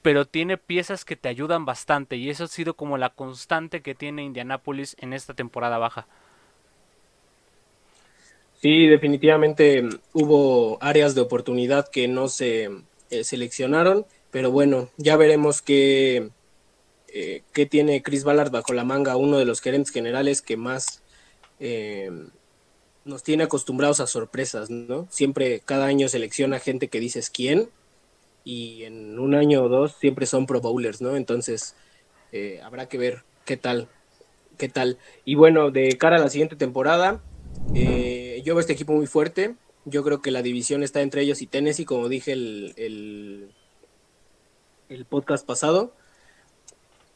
pero 0.02 0.26
tiene 0.26 0.58
piezas 0.58 1.06
que 1.06 1.16
te 1.16 1.30
ayudan 1.30 1.66
bastante. 1.66 2.16
Y 2.16 2.30
eso 2.30 2.46
ha 2.46 2.48
sido 2.48 2.76
como 2.76 2.98
la 2.98 3.10
constante 3.10 3.82
que 3.82 3.96
tiene 3.96 4.24
Indianapolis 4.24 4.96
en 5.00 5.14
esta 5.14 5.34
temporada 5.34 5.78
baja. 5.78 6.08
Sí, 8.62 8.88
definitivamente 8.88 9.84
hubo 10.14 10.78
áreas 10.82 11.16
de 11.16 11.22
oportunidad 11.22 11.88
que 11.88 12.08
no 12.08 12.28
se 12.28 12.70
eh, 13.10 13.24
seleccionaron, 13.24 14.06
pero 14.30 14.52
bueno, 14.52 14.90
ya 14.98 15.18
veremos 15.18 15.64
qué, 15.64 16.30
eh, 17.08 17.42
qué, 17.54 17.66
tiene 17.66 18.04
Chris 18.04 18.24
Ballard 18.24 18.52
bajo 18.52 18.74
la 18.74 18.84
manga, 18.84 19.18
uno 19.18 19.40
de 19.40 19.46
los 19.46 19.62
gerentes 19.62 19.92
generales 19.92 20.44
que 20.44 20.58
más 20.58 21.02
eh, 21.60 22.12
nos 23.04 23.24
tiene 23.24 23.44
acostumbrados 23.44 24.00
a 24.00 24.06
sorpresas, 24.06 24.70
¿no? 24.70 25.08
Siempre, 25.10 25.62
cada 25.66 25.86
año 25.86 26.08
selecciona 26.08 26.60
gente 26.60 26.88
que 26.88 27.00
dices 27.00 27.32
quién, 27.32 27.68
y 28.44 28.84
en 28.84 29.20
un 29.20 29.36
año 29.36 29.64
o 29.64 29.70
dos 29.70 29.96
siempre 30.00 30.26
son 30.26 30.46
pro 30.46 30.62
bowlers, 30.62 31.02
¿no? 31.02 31.16
Entonces, 31.16 31.76
habrá 32.64 32.88
que 32.88 32.98
ver 32.98 33.24
qué 33.46 33.58
tal, 33.58 33.88
qué 34.58 34.70
tal. 34.70 34.98
Y 35.26 35.36
bueno, 35.36 35.72
de 35.72 35.98
cara 35.98 36.18
a 36.18 36.20
la 36.20 36.30
siguiente 36.30 36.56
temporada, 36.56 37.22
eh, 37.76 38.42
yo 38.46 38.54
veo 38.54 38.62
este 38.62 38.74
equipo 38.74 38.94
muy 38.94 39.08
fuerte. 39.08 39.56
Yo 39.86 40.04
creo 40.04 40.22
que 40.22 40.32
la 40.32 40.42
división 40.42 40.84
está 40.84 41.02
entre 41.02 41.22
ellos 41.22 41.42
y 41.42 41.48
Tennessee, 41.48 41.86
como 41.86 42.10
dije 42.10 42.34
el, 42.34 42.74
el, 44.90 45.06
podcast 45.06 45.46
pasado. 45.46 45.94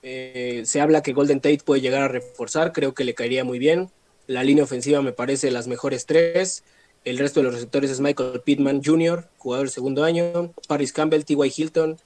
Eh, 0.01 0.63
se 0.65 0.81
habla 0.81 1.03
que 1.03 1.13
Golden 1.13 1.41
Tate 1.41 1.61
puede 1.63 1.81
llegar 1.81 2.01
a 2.01 2.07
reforzar, 2.07 2.71
creo 2.73 2.93
que 2.93 3.03
le 3.03 3.13
caería 3.13 3.43
muy 3.43 3.59
bien. 3.59 3.91
La 4.27 4.43
línea 4.43 4.63
ofensiva 4.63 5.01
me 5.01 5.13
parece 5.13 5.51
las 5.51 5.67
mejores 5.67 6.05
tres. 6.05 6.63
El 7.05 7.17
resto 7.17 7.39
de 7.39 7.45
los 7.45 7.53
receptores 7.53 7.91
es 7.91 8.01
Michael 8.01 8.41
Pittman 8.41 8.83
Jr., 8.83 9.29
jugador 9.37 9.67
de 9.67 9.71
segundo 9.71 10.03
año, 10.03 10.53
Paris 10.67 10.91
Campbell, 10.91 11.23
T.Y. 11.23 11.53
Hilton, 11.55 11.97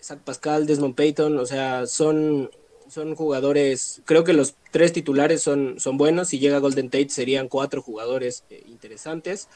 Zach 0.00 0.20
Pascal, 0.20 0.66
Desmond 0.66 0.94
Payton. 0.94 1.38
O 1.38 1.46
sea, 1.46 1.86
son 1.86 2.50
son 2.88 3.14
jugadores, 3.14 4.02
creo 4.04 4.24
que 4.24 4.32
los 4.32 4.54
tres 4.70 4.92
titulares 4.92 5.42
son, 5.42 5.80
son 5.80 5.96
buenos, 5.96 6.28
si 6.28 6.38
llega 6.38 6.58
Golden 6.58 6.90
Tate 6.90 7.08
serían 7.08 7.48
cuatro 7.48 7.82
jugadores 7.82 8.44
eh, 8.50 8.62
interesantes. 8.66 9.48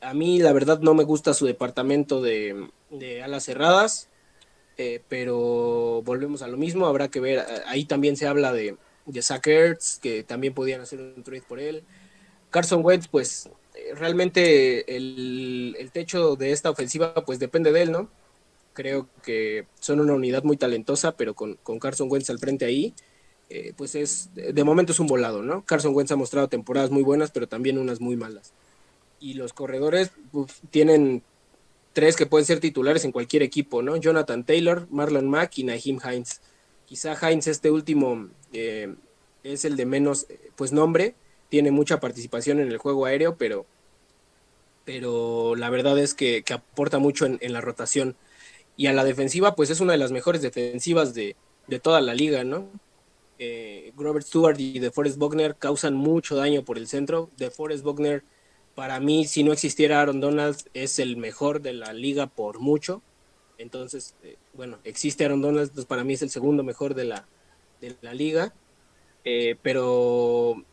A 0.00 0.14
mí 0.14 0.38
la 0.38 0.52
verdad 0.52 0.80
no 0.80 0.94
me 0.94 1.04
gusta 1.04 1.34
su 1.34 1.46
departamento 1.46 2.20
de, 2.20 2.70
alas 3.22 3.44
cerradas, 3.44 4.08
eh, 4.76 5.00
pero 5.08 6.02
volvemos 6.04 6.42
a 6.42 6.48
lo 6.48 6.56
mismo, 6.56 6.86
habrá 6.86 7.08
que 7.08 7.20
ver, 7.20 7.44
ahí 7.66 7.84
también 7.84 8.16
se 8.16 8.26
habla 8.26 8.52
de, 8.52 8.76
de 9.06 9.22
Zach 9.22 9.46
Ertz, 9.46 9.98
que 9.98 10.22
también 10.22 10.54
podían 10.54 10.80
hacer 10.80 11.00
un 11.00 11.22
trade 11.22 11.42
por 11.42 11.60
él. 11.60 11.84
Carson 12.50 12.84
Wentz, 12.84 13.08
pues 13.08 13.48
realmente 13.96 14.96
el, 14.96 15.90
techo 15.92 16.36
de 16.36 16.52
esta 16.52 16.70
ofensiva 16.70 17.14
pues 17.24 17.38
depende 17.38 17.72
de 17.72 17.82
él, 17.82 17.92
¿no? 17.92 18.08
Creo 18.72 19.08
que 19.22 19.66
son 19.78 20.00
una 20.00 20.14
unidad 20.14 20.42
muy 20.42 20.56
talentosa, 20.56 21.16
pero 21.16 21.34
con, 21.34 21.56
Carson 21.80 22.10
Wentz 22.10 22.30
al 22.30 22.38
frente 22.38 22.64
ahí, 22.64 22.94
eh, 23.50 23.72
pues 23.76 23.94
es, 23.94 24.30
de 24.34 24.64
momento 24.64 24.92
es 24.92 25.00
un 25.00 25.06
volado, 25.06 25.42
¿no? 25.42 25.64
Carson 25.64 25.94
Wentz 25.94 26.12
ha 26.12 26.16
mostrado 26.16 26.48
temporadas 26.48 26.90
muy 26.90 27.02
buenas, 27.02 27.30
pero 27.30 27.46
también 27.46 27.78
unas 27.78 28.00
muy 28.00 28.16
malas. 28.16 28.52
Y 29.20 29.34
los 29.34 29.52
corredores 29.52 30.10
tienen 30.70 31.22
tres 31.92 32.16
que 32.16 32.26
pueden 32.26 32.44
ser 32.44 32.60
titulares 32.60 33.04
en 33.04 33.12
cualquier 33.12 33.42
equipo, 33.42 33.82
¿no? 33.82 33.96
Jonathan 33.96 34.44
Taylor, 34.44 34.86
Marlon 34.90 35.28
Mack 35.28 35.58
y 35.58 35.64
Naheem 35.64 35.98
Hines. 36.04 36.40
Quizá 36.86 37.16
Hines 37.30 37.46
este 37.46 37.70
último 37.70 38.28
eh, 38.52 38.94
es 39.44 39.64
el 39.64 39.76
de 39.76 39.86
menos, 39.86 40.26
pues 40.56 40.72
nombre, 40.72 41.14
tiene 41.48 41.70
mucha 41.70 42.00
participación 42.00 42.58
en 42.60 42.68
el 42.68 42.78
juego 42.78 43.06
aéreo, 43.06 43.36
pero, 43.36 43.64
pero 44.84 45.54
la 45.56 45.70
verdad 45.70 45.98
es 45.98 46.14
que, 46.14 46.44
aporta 46.52 46.98
mucho 46.98 47.26
en, 47.26 47.38
en 47.40 47.52
la 47.52 47.60
rotación. 47.60 48.16
Y 48.76 48.86
a 48.86 48.92
la 48.92 49.04
defensiva, 49.04 49.54
pues 49.54 49.70
es 49.70 49.80
una 49.80 49.92
de 49.92 49.98
las 49.98 50.12
mejores 50.12 50.42
defensivas 50.42 51.14
de, 51.14 51.36
toda 51.82 52.00
la 52.00 52.14
liga, 52.14 52.44
¿no? 52.44 52.68
Eh, 53.38 53.92
Robert 53.96 54.26
Stewart 54.26 54.58
y 54.58 54.78
DeForest 54.78 55.18
Buckner 55.18 55.56
causan 55.56 55.94
mucho 55.94 56.36
daño 56.36 56.64
por 56.64 56.78
el 56.78 56.88
centro. 56.88 57.30
DeForest 57.36 57.84
Buckner, 57.84 58.24
para 58.74 59.00
mí, 59.00 59.26
si 59.26 59.44
no 59.44 59.52
existiera 59.52 60.00
Aaron 60.00 60.20
Donald, 60.20 60.56
es 60.74 60.98
el 60.98 61.16
mejor 61.16 61.60
de 61.62 61.72
la 61.72 61.92
liga 61.92 62.26
por 62.26 62.58
mucho. 62.60 63.02
Entonces, 63.58 64.16
eh, 64.24 64.36
bueno, 64.54 64.78
existe 64.84 65.24
Aaron 65.24 65.40
Donald, 65.40 65.70
pues 65.72 65.86
para 65.86 66.02
mí 66.02 66.14
es 66.14 66.22
el 66.22 66.30
segundo 66.30 66.64
mejor 66.64 66.94
de 66.94 67.04
la, 67.04 67.28
de 67.80 67.96
la 68.02 68.12
liga. 68.12 68.52
Eh, 69.24 69.56
pero, 69.62 70.64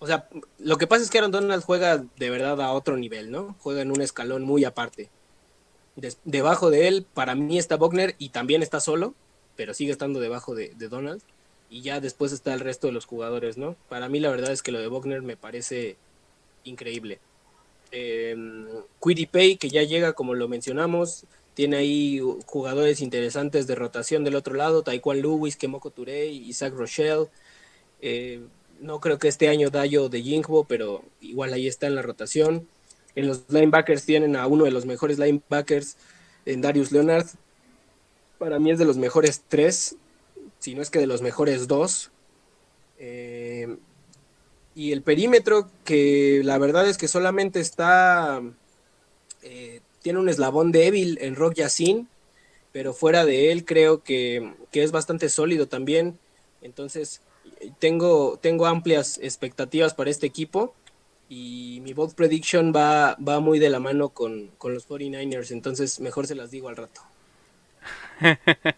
o 0.00 0.06
sea, 0.06 0.28
lo 0.58 0.76
que 0.78 0.88
pasa 0.88 1.04
es 1.04 1.10
que 1.10 1.18
Aaron 1.18 1.30
Donald 1.30 1.62
juega 1.62 2.04
de 2.16 2.30
verdad 2.30 2.60
a 2.60 2.72
otro 2.72 2.96
nivel, 2.96 3.30
¿no? 3.30 3.54
Juega 3.60 3.82
en 3.82 3.92
un 3.92 4.02
escalón 4.02 4.42
muy 4.42 4.64
aparte 4.64 5.10
debajo 6.24 6.70
de 6.70 6.88
él, 6.88 7.06
para 7.14 7.34
mí 7.34 7.58
está 7.58 7.76
Buckner 7.76 8.14
y 8.18 8.30
también 8.30 8.62
está 8.62 8.80
solo, 8.80 9.14
pero 9.56 9.74
sigue 9.74 9.92
estando 9.92 10.20
debajo 10.20 10.54
de, 10.54 10.74
Donald. 10.74 11.22
Y 11.68 11.82
ya 11.82 12.00
después 12.00 12.32
está 12.32 12.52
el 12.52 12.60
resto 12.60 12.88
de 12.88 12.92
los 12.92 13.04
jugadores, 13.04 13.56
¿no? 13.56 13.76
Para 13.88 14.08
mí 14.08 14.18
la 14.18 14.30
verdad 14.30 14.50
es 14.50 14.62
que 14.62 14.72
lo 14.72 14.80
de 14.80 14.88
Buckner 14.88 15.22
me 15.22 15.36
parece 15.36 15.96
increíble. 16.64 17.20
Eh, 17.92 18.36
Pay, 19.30 19.56
que 19.56 19.68
ya 19.68 19.82
llega, 19.82 20.14
como 20.14 20.34
lo 20.34 20.48
mencionamos, 20.48 21.24
tiene 21.54 21.76
ahí 21.76 22.20
jugadores 22.46 23.00
interesantes 23.00 23.66
de 23.66 23.74
rotación 23.76 24.24
del 24.24 24.36
otro 24.36 24.54
lado, 24.54 24.82
Taekwondo 24.82 25.22
Lewis, 25.22 25.56
Kemoko 25.56 25.90
Touré, 25.90 26.26
Isaac 26.26 26.74
Rochelle. 26.74 27.26
Eh, 28.00 28.40
no 28.80 29.00
creo 29.00 29.18
que 29.18 29.28
este 29.28 29.48
año 29.48 29.70
Dayo 29.70 30.08
de 30.08 30.22
Jingbo, 30.22 30.64
pero 30.64 31.04
igual 31.20 31.52
ahí 31.52 31.68
está 31.68 31.86
en 31.86 31.94
la 31.94 32.02
rotación. 32.02 32.66
En 33.14 33.26
los 33.26 33.44
linebackers 33.48 34.04
tienen 34.04 34.36
a 34.36 34.46
uno 34.46 34.64
de 34.64 34.70
los 34.70 34.86
mejores 34.86 35.18
linebackers, 35.18 35.96
en 36.46 36.60
Darius 36.60 36.90
Leonard. 36.90 37.26
Para 38.38 38.58
mí 38.58 38.70
es 38.70 38.78
de 38.78 38.84
los 38.86 38.96
mejores 38.96 39.42
tres, 39.48 39.96
si 40.58 40.74
no 40.74 40.82
es 40.82 40.90
que 40.90 40.98
de 40.98 41.06
los 41.06 41.20
mejores 41.22 41.68
dos. 41.68 42.10
Eh, 42.98 43.76
y 44.74 44.92
el 44.92 45.02
perímetro, 45.02 45.68
que 45.84 46.40
la 46.44 46.58
verdad 46.58 46.88
es 46.88 46.96
que 46.96 47.08
solamente 47.08 47.60
está 47.60 48.42
eh, 49.42 49.80
tiene 50.02 50.18
un 50.18 50.28
eslabón 50.28 50.72
débil 50.72 51.18
en 51.20 51.34
Rock 51.34 51.54
Yacine, 51.54 52.06
pero 52.72 52.94
fuera 52.94 53.24
de 53.24 53.52
él 53.52 53.64
creo 53.64 54.02
que, 54.02 54.54
que, 54.70 54.82
es 54.82 54.92
bastante 54.92 55.28
sólido 55.28 55.66
también. 55.66 56.18
Entonces, 56.62 57.20
tengo, 57.78 58.38
tengo 58.40 58.66
amplias 58.66 59.18
expectativas 59.22 59.94
para 59.94 60.10
este 60.10 60.26
equipo 60.26 60.74
y 61.28 61.80
mi 61.82 61.92
bold 61.92 62.14
prediction 62.14 62.72
va, 62.74 63.16
va 63.16 63.40
muy 63.40 63.58
de 63.58 63.70
la 63.70 63.80
mano 63.80 64.08
con, 64.10 64.48
con 64.58 64.74
los 64.74 64.88
49ers, 64.88 65.52
entonces 65.52 66.00
mejor 66.00 66.26
se 66.26 66.34
las 66.34 66.50
digo 66.50 66.68
al 66.68 66.76
rato. 66.76 67.00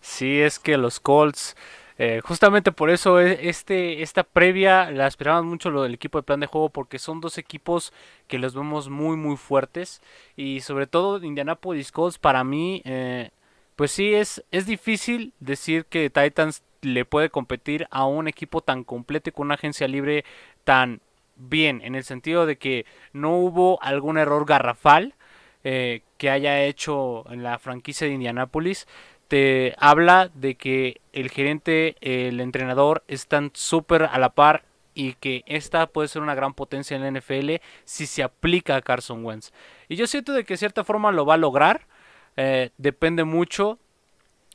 sí, 0.00 0.40
es 0.40 0.58
que 0.58 0.76
los 0.76 1.00
Colts 1.00 1.56
eh, 2.02 2.22
justamente 2.24 2.72
por 2.72 2.88
eso 2.88 3.20
e, 3.20 3.50
este, 3.50 4.00
esta 4.00 4.22
previa 4.22 4.90
la 4.90 5.06
esperaban 5.06 5.46
mucho 5.46 5.70
lo 5.70 5.82
del 5.82 5.92
equipo 5.92 6.16
de 6.16 6.22
plan 6.22 6.40
de 6.40 6.46
juego 6.46 6.70
porque 6.70 6.98
son 6.98 7.20
dos 7.20 7.36
equipos 7.36 7.92
que 8.26 8.38
los 8.38 8.54
vemos 8.54 8.88
muy 8.88 9.18
muy 9.18 9.36
fuertes 9.36 10.00
y 10.34 10.62
sobre 10.62 10.86
todo 10.86 11.22
Indianapolis 11.22 11.92
Colts 11.92 12.18
para 12.18 12.42
mí 12.42 12.80
eh, 12.86 13.28
pues 13.76 13.90
sí 13.92 14.14
es, 14.14 14.42
es 14.50 14.64
difícil 14.64 15.34
decir 15.40 15.84
que 15.84 16.08
Titans 16.08 16.62
le 16.82 17.04
puede 17.04 17.30
competir 17.30 17.86
a 17.90 18.06
un 18.06 18.28
equipo 18.28 18.60
tan 18.60 18.84
completo 18.84 19.30
y 19.30 19.32
con 19.32 19.46
una 19.48 19.54
agencia 19.54 19.88
libre 19.88 20.24
tan 20.64 21.00
bien 21.36 21.80
en 21.82 21.94
el 21.94 22.04
sentido 22.04 22.46
de 22.46 22.56
que 22.56 22.84
no 23.12 23.36
hubo 23.36 23.82
algún 23.82 24.18
error 24.18 24.44
garrafal 24.44 25.14
eh, 25.64 26.02
que 26.18 26.30
haya 26.30 26.62
hecho 26.64 27.24
en 27.30 27.42
la 27.42 27.58
franquicia 27.58 28.06
de 28.06 28.14
Indianapolis 28.14 28.86
te 29.30 29.76
habla 29.78 30.28
de 30.34 30.56
que 30.56 31.00
el 31.12 31.30
gerente, 31.30 31.94
el 32.00 32.40
entrenador 32.40 33.04
están 33.06 33.52
súper 33.54 34.02
a 34.02 34.18
la 34.18 34.30
par 34.30 34.64
y 34.92 35.12
que 35.14 35.44
esta 35.46 35.86
puede 35.86 36.08
ser 36.08 36.20
una 36.20 36.34
gran 36.34 36.52
potencia 36.52 36.96
en 36.96 37.02
la 37.02 37.20
NFL 37.20 37.62
si 37.84 38.06
se 38.06 38.24
aplica 38.24 38.74
a 38.74 38.82
Carson 38.82 39.24
Wentz. 39.24 39.52
Y 39.88 39.94
yo 39.94 40.08
siento 40.08 40.32
de 40.32 40.42
que 40.42 40.54
de 40.54 40.58
cierta 40.58 40.82
forma 40.82 41.12
lo 41.12 41.24
va 41.26 41.34
a 41.34 41.36
lograr. 41.36 41.86
Eh, 42.36 42.70
depende 42.76 43.22
mucho 43.22 43.78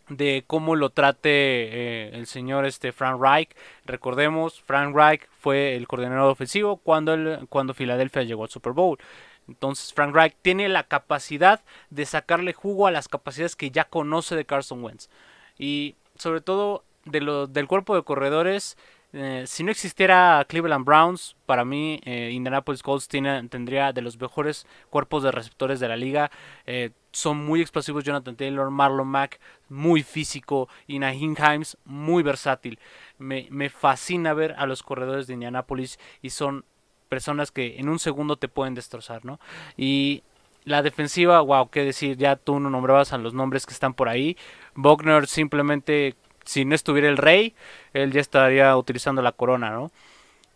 de 0.09 0.43
cómo 0.45 0.75
lo 0.75 0.89
trate 0.89 1.29
eh, 1.29 2.09
el 2.13 2.27
señor 2.27 2.65
este 2.65 2.91
Frank 2.91 3.19
Reich. 3.21 3.49
Recordemos, 3.85 4.61
Frank 4.61 4.95
Reich 4.95 5.27
fue 5.39 5.75
el 5.75 5.87
coordinador 5.87 6.31
ofensivo 6.31 6.77
cuando, 6.77 7.13
el, 7.13 7.47
cuando 7.49 7.73
Filadelfia 7.73 8.23
llegó 8.23 8.43
al 8.43 8.49
Super 8.49 8.73
Bowl. 8.73 8.99
Entonces 9.47 9.93
Frank 9.93 10.13
Reich 10.15 10.35
tiene 10.41 10.69
la 10.69 10.83
capacidad 10.83 11.61
de 11.89 12.05
sacarle 12.05 12.53
jugo 12.53 12.87
a 12.87 12.91
las 12.91 13.07
capacidades 13.07 13.55
que 13.55 13.71
ya 13.71 13.85
conoce 13.85 14.35
de 14.35 14.45
Carson 14.45 14.83
Wentz. 14.83 15.09
Y 15.57 15.95
sobre 16.17 16.41
todo 16.41 16.83
de 17.05 17.47
del 17.49 17.67
cuerpo 17.67 17.95
de 17.95 18.03
corredores, 18.03 18.77
eh, 19.17 19.45
si 19.47 19.63
no 19.63 19.71
existiera 19.71 20.43
Cleveland 20.45 20.83
Browns, 20.83 21.37
para 21.45 21.63
mí 21.63 22.01
eh, 22.03 22.31
Indianapolis 22.33 22.83
Colts 22.83 23.07
tiene, 23.07 23.47
tendría 23.47 23.93
de 23.93 24.01
los 24.01 24.19
mejores 24.19 24.67
cuerpos 24.89 25.23
de 25.23 25.31
receptores 25.31 25.79
de 25.79 25.87
la 25.87 25.95
liga. 25.95 26.31
Eh, 26.65 26.91
son 27.11 27.37
muy 27.45 27.61
explosivos 27.61 28.03
Jonathan 28.03 28.35
Taylor, 28.35 28.69
Marlon 28.69 29.07
Mack, 29.07 29.39
muy 29.69 30.03
físico, 30.03 30.67
y 30.85 30.99
Naheem 30.99 31.33
Himes, 31.37 31.77
muy 31.85 32.23
versátil. 32.23 32.77
Me, 33.17 33.69
fascina 33.69 34.33
ver 34.33 34.53
a 34.57 34.65
los 34.65 34.83
corredores 34.83 35.27
de 35.27 35.35
Indianapolis 35.35 35.97
y 36.21 36.31
son 36.31 36.65
personas 37.07 37.51
que 37.51 37.79
en 37.79 37.87
un 37.87 37.99
segundo 37.99 38.35
te 38.35 38.49
pueden 38.49 38.75
destrozar, 38.75 39.23
¿no? 39.23 39.39
Y 39.77 40.23
la 40.65 40.81
defensiva, 40.81 41.39
wow, 41.39 41.69
qué 41.69 41.85
decir, 41.85 42.17
ya 42.17 42.35
tú 42.35 42.59
no 42.59 42.69
nombrabas 42.69 43.13
a 43.13 43.17
los 43.17 43.33
nombres 43.33 43.65
que 43.65 43.73
están 43.73 43.93
por 43.93 44.09
ahí. 44.09 44.35
Bogner 44.73 45.27
simplemente, 45.27 46.15
si 46.45 46.65
no 46.65 46.75
estuviera 46.75 47.09
el 47.09 47.17
rey, 47.17 47.55
él 47.93 48.11
ya 48.11 48.21
estaría 48.21 48.75
utilizando 48.77 49.21
la 49.21 49.31
corona, 49.31 49.71
¿no? 49.71 49.91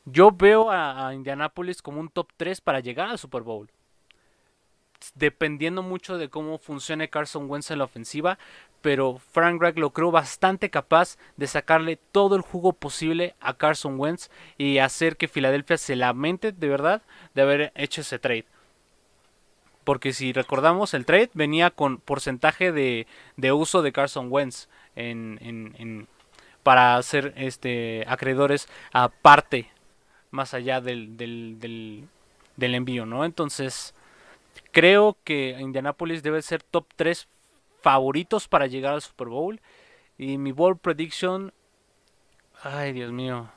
Yo 0.05 0.31
veo 0.31 0.71
a, 0.71 1.07
a 1.07 1.13
Indianapolis 1.13 1.81
como 1.81 1.99
un 1.99 2.09
top 2.09 2.29
3 2.37 2.61
para 2.61 2.79
llegar 2.79 3.09
al 3.09 3.19
Super 3.19 3.43
Bowl 3.43 3.69
dependiendo 5.15 5.81
mucho 5.81 6.17
de 6.17 6.29
cómo 6.29 6.57
funcione 6.57 7.09
Carson 7.09 7.49
Wentz 7.49 7.71
en 7.71 7.79
la 7.79 7.85
ofensiva, 7.85 8.37
pero 8.81 9.19
Frank 9.31 9.61
Reich 9.61 9.77
lo 9.77 9.91
creo 9.91 10.11
bastante 10.11 10.69
capaz 10.69 11.17
de 11.37 11.47
sacarle 11.47 11.97
todo 12.11 12.35
el 12.35 12.41
jugo 12.41 12.73
posible 12.73 13.35
a 13.39 13.55
Carson 13.55 13.99
Wentz 13.99 14.29
y 14.57 14.77
hacer 14.79 15.17
que 15.17 15.27
Filadelfia 15.27 15.77
se 15.77 15.95
lamente 15.95 16.51
de 16.51 16.69
verdad 16.69 17.01
de 17.33 17.41
haber 17.41 17.71
hecho 17.75 18.01
ese 18.01 18.19
trade. 18.19 18.45
Porque 19.83 20.13
si 20.13 20.33
recordamos, 20.33 20.93
el 20.93 21.05
trade 21.05 21.31
venía 21.33 21.71
con 21.71 21.97
porcentaje 21.97 22.71
de, 22.71 23.07
de 23.37 23.51
uso 23.51 23.81
de 23.81 23.91
Carson 23.91 24.27
Wentz 24.29 24.67
en, 24.95 25.39
en, 25.41 26.07
para 26.63 26.97
hacer 26.97 27.33
este, 27.37 28.03
acreedores 28.07 28.67
aparte, 28.91 29.69
más 30.31 30.53
allá 30.53 30.81
del, 30.81 31.17
del, 31.17 31.59
del, 31.59 32.07
del 32.55 32.75
envío, 32.75 33.05
¿no? 33.05 33.25
Entonces, 33.25 33.93
creo 34.71 35.17
que 35.23 35.57
Indianapolis 35.59 36.23
debe 36.23 36.41
ser 36.41 36.63
top 36.63 36.85
3 36.95 37.27
favoritos 37.81 38.47
para 38.47 38.67
llegar 38.67 38.93
al 38.93 39.01
Super 39.01 39.27
Bowl. 39.27 39.59
Y 40.17 40.37
mi 40.37 40.51
bold 40.51 40.79
prediction. 40.79 41.53
Ay, 42.61 42.91
Dios 42.91 43.11
mío. 43.11 43.49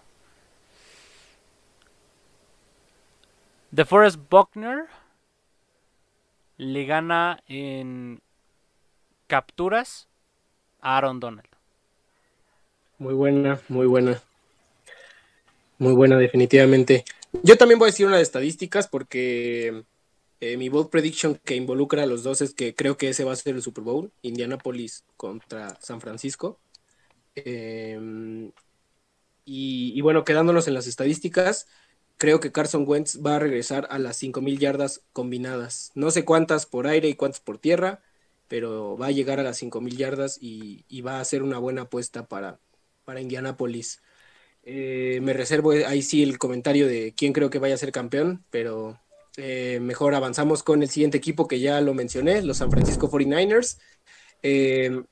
The 3.74 3.84
Forest 3.84 4.20
Buckner 4.28 4.86
le 6.58 6.84
gana 6.84 7.42
en 7.48 8.20
capturas 9.26 10.06
a 10.06 10.11
Aaron 10.82 11.18
Donald. 11.20 11.48
Muy 12.98 13.14
buena, 13.14 13.60
muy 13.68 13.86
buena. 13.86 14.20
Muy 15.78 15.94
buena, 15.94 16.18
definitivamente. 16.18 17.04
Yo 17.42 17.56
también 17.56 17.78
voy 17.78 17.88
a 17.88 17.90
decir 17.90 18.06
una 18.06 18.16
de 18.16 18.22
estadísticas 18.22 18.86
porque 18.86 19.84
eh, 20.40 20.56
mi 20.56 20.68
bold 20.68 20.90
prediction 20.90 21.40
que 21.44 21.56
involucra 21.56 22.02
a 22.02 22.06
los 22.06 22.22
dos 22.22 22.42
es 22.42 22.52
que 22.52 22.74
creo 22.74 22.96
que 22.96 23.08
ese 23.08 23.24
va 23.24 23.32
a 23.32 23.36
ser 23.36 23.54
el 23.54 23.62
Super 23.62 23.82
Bowl, 23.82 24.12
Indianapolis 24.22 25.04
contra 25.16 25.78
San 25.80 26.00
Francisco. 26.00 26.58
Em, 27.34 28.52
y, 29.44 30.00
bueno, 30.00 30.24
quedándonos 30.24 30.68
en 30.68 30.74
las 30.74 30.86
estadísticas, 30.86 31.66
creo 32.16 32.40
que 32.40 32.52
Carson 32.52 32.84
Wentz 32.86 33.20
va 33.24 33.36
a 33.36 33.38
regresar 33.38 33.88
a 33.90 33.98
las 33.98 34.16
5.000 34.16 34.58
yardas 34.58 35.02
combinadas. 35.12 35.90
No 35.94 36.10
sé 36.10 36.24
cuántas 36.24 36.66
por 36.66 36.86
aire 36.86 37.08
y 37.08 37.14
cuántas 37.14 37.40
por 37.40 37.58
tierra, 37.58 38.02
pero 38.52 38.98
va 38.98 39.06
a 39.06 39.10
llegar 39.10 39.40
a 39.40 39.42
las 39.42 39.62
5.000 39.62 39.96
yardas 39.96 40.36
y, 40.38 41.00
va 41.00 41.20
a 41.20 41.24
ser 41.24 41.42
una 41.42 41.56
buena 41.56 41.82
apuesta 41.82 42.26
para, 42.28 42.58
para 43.02 43.22
Indianapolis. 43.22 44.02
Eh, 44.62 45.20
me 45.22 45.32
reservo 45.32 45.70
ahí 45.70 46.02
sí 46.02 46.22
el 46.22 46.36
comentario 46.36 46.86
de 46.86 47.14
quién 47.16 47.32
creo 47.32 47.48
que 47.48 47.58
vaya 47.58 47.76
a 47.76 47.78
ser 47.78 47.92
campeón, 47.92 48.44
pero 48.50 49.00
eh, 49.38 49.78
mejor 49.80 50.14
avanzamos 50.14 50.62
con 50.62 50.82
el 50.82 50.90
siguiente 50.90 51.16
equipo 51.16 51.48
que 51.48 51.60
ya 51.60 51.80
lo 51.80 51.94
mencioné, 51.94 52.42
los 52.42 52.58
San 52.58 52.70
Francisco 52.70 53.10
49ers. 53.10 53.78
Eh, 54.42 55.02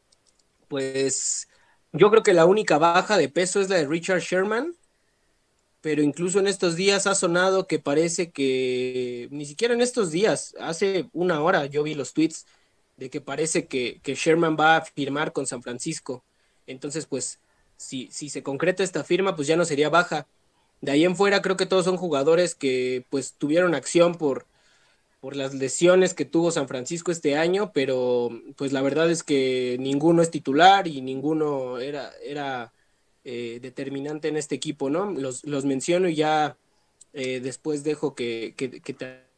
pues 0.68 1.48
yo 1.94 2.10
creo 2.10 2.22
que 2.22 2.34
la 2.34 2.44
única 2.44 2.76
baja 2.76 3.16
de 3.16 3.30
peso 3.30 3.62
es 3.62 3.70
la 3.70 3.76
de 3.76 3.86
Richard 3.86 4.20
Sherman, 4.20 4.74
pero 5.80 6.02
incluso 6.02 6.40
en 6.40 6.46
estos 6.46 6.76
días 6.76 7.06
ha 7.06 7.14
sonado 7.14 7.66
que 7.66 7.78
parece 7.78 8.32
que, 8.32 9.28
ni 9.30 9.46
siquiera 9.46 9.72
en 9.72 9.80
estos 9.80 10.10
días, 10.10 10.54
hace 10.60 11.08
una 11.14 11.40
hora 11.40 11.64
yo 11.64 11.82
vi 11.82 11.94
los 11.94 12.12
tweets 12.12 12.44
de 13.00 13.08
que 13.08 13.22
parece 13.22 13.66
que, 13.66 14.00
Sherman 14.04 14.56
va 14.60 14.76
a 14.76 14.82
firmar 14.82 15.32
con 15.32 15.46
San 15.46 15.62
Francisco. 15.62 16.22
Entonces, 16.66 17.06
pues, 17.06 17.40
si, 17.76 18.08
si 18.12 18.28
se 18.28 18.42
concreta 18.42 18.84
esta 18.84 19.04
firma, 19.04 19.34
pues 19.34 19.48
ya 19.48 19.56
no 19.56 19.64
sería 19.64 19.88
baja. 19.88 20.26
De 20.82 20.92
ahí 20.92 21.04
en 21.04 21.16
fuera 21.16 21.40
creo 21.40 21.56
que 21.56 21.66
todos 21.66 21.86
son 21.86 21.96
jugadores 21.96 22.54
que 22.54 23.04
pues 23.10 23.34
tuvieron 23.38 23.74
acción 23.74 24.16
por, 24.16 24.46
por 25.20 25.34
las 25.34 25.54
lesiones 25.54 26.12
que 26.14 26.26
tuvo 26.26 26.50
San 26.50 26.68
Francisco 26.68 27.10
este 27.10 27.36
año, 27.36 27.72
pero 27.72 28.30
pues 28.56 28.72
la 28.72 28.82
verdad 28.82 29.10
es 29.10 29.22
que 29.22 29.76
ninguno 29.80 30.20
es 30.22 30.30
titular 30.30 30.86
y 30.86 31.00
ninguno 31.00 31.78
era, 31.78 32.12
era 32.22 32.72
eh, 33.24 33.60
determinante 33.62 34.28
en 34.28 34.36
este 34.36 34.54
equipo, 34.56 34.90
¿no? 34.90 35.10
Los, 35.10 35.44
los 35.44 35.64
menciono 35.64 36.08
y 36.08 36.16
ya 36.16 36.56
eh, 37.14 37.40
después 37.40 37.82
dejo 37.82 38.14
que, 38.14 38.54
que, 38.56 38.68
te 38.68 39.29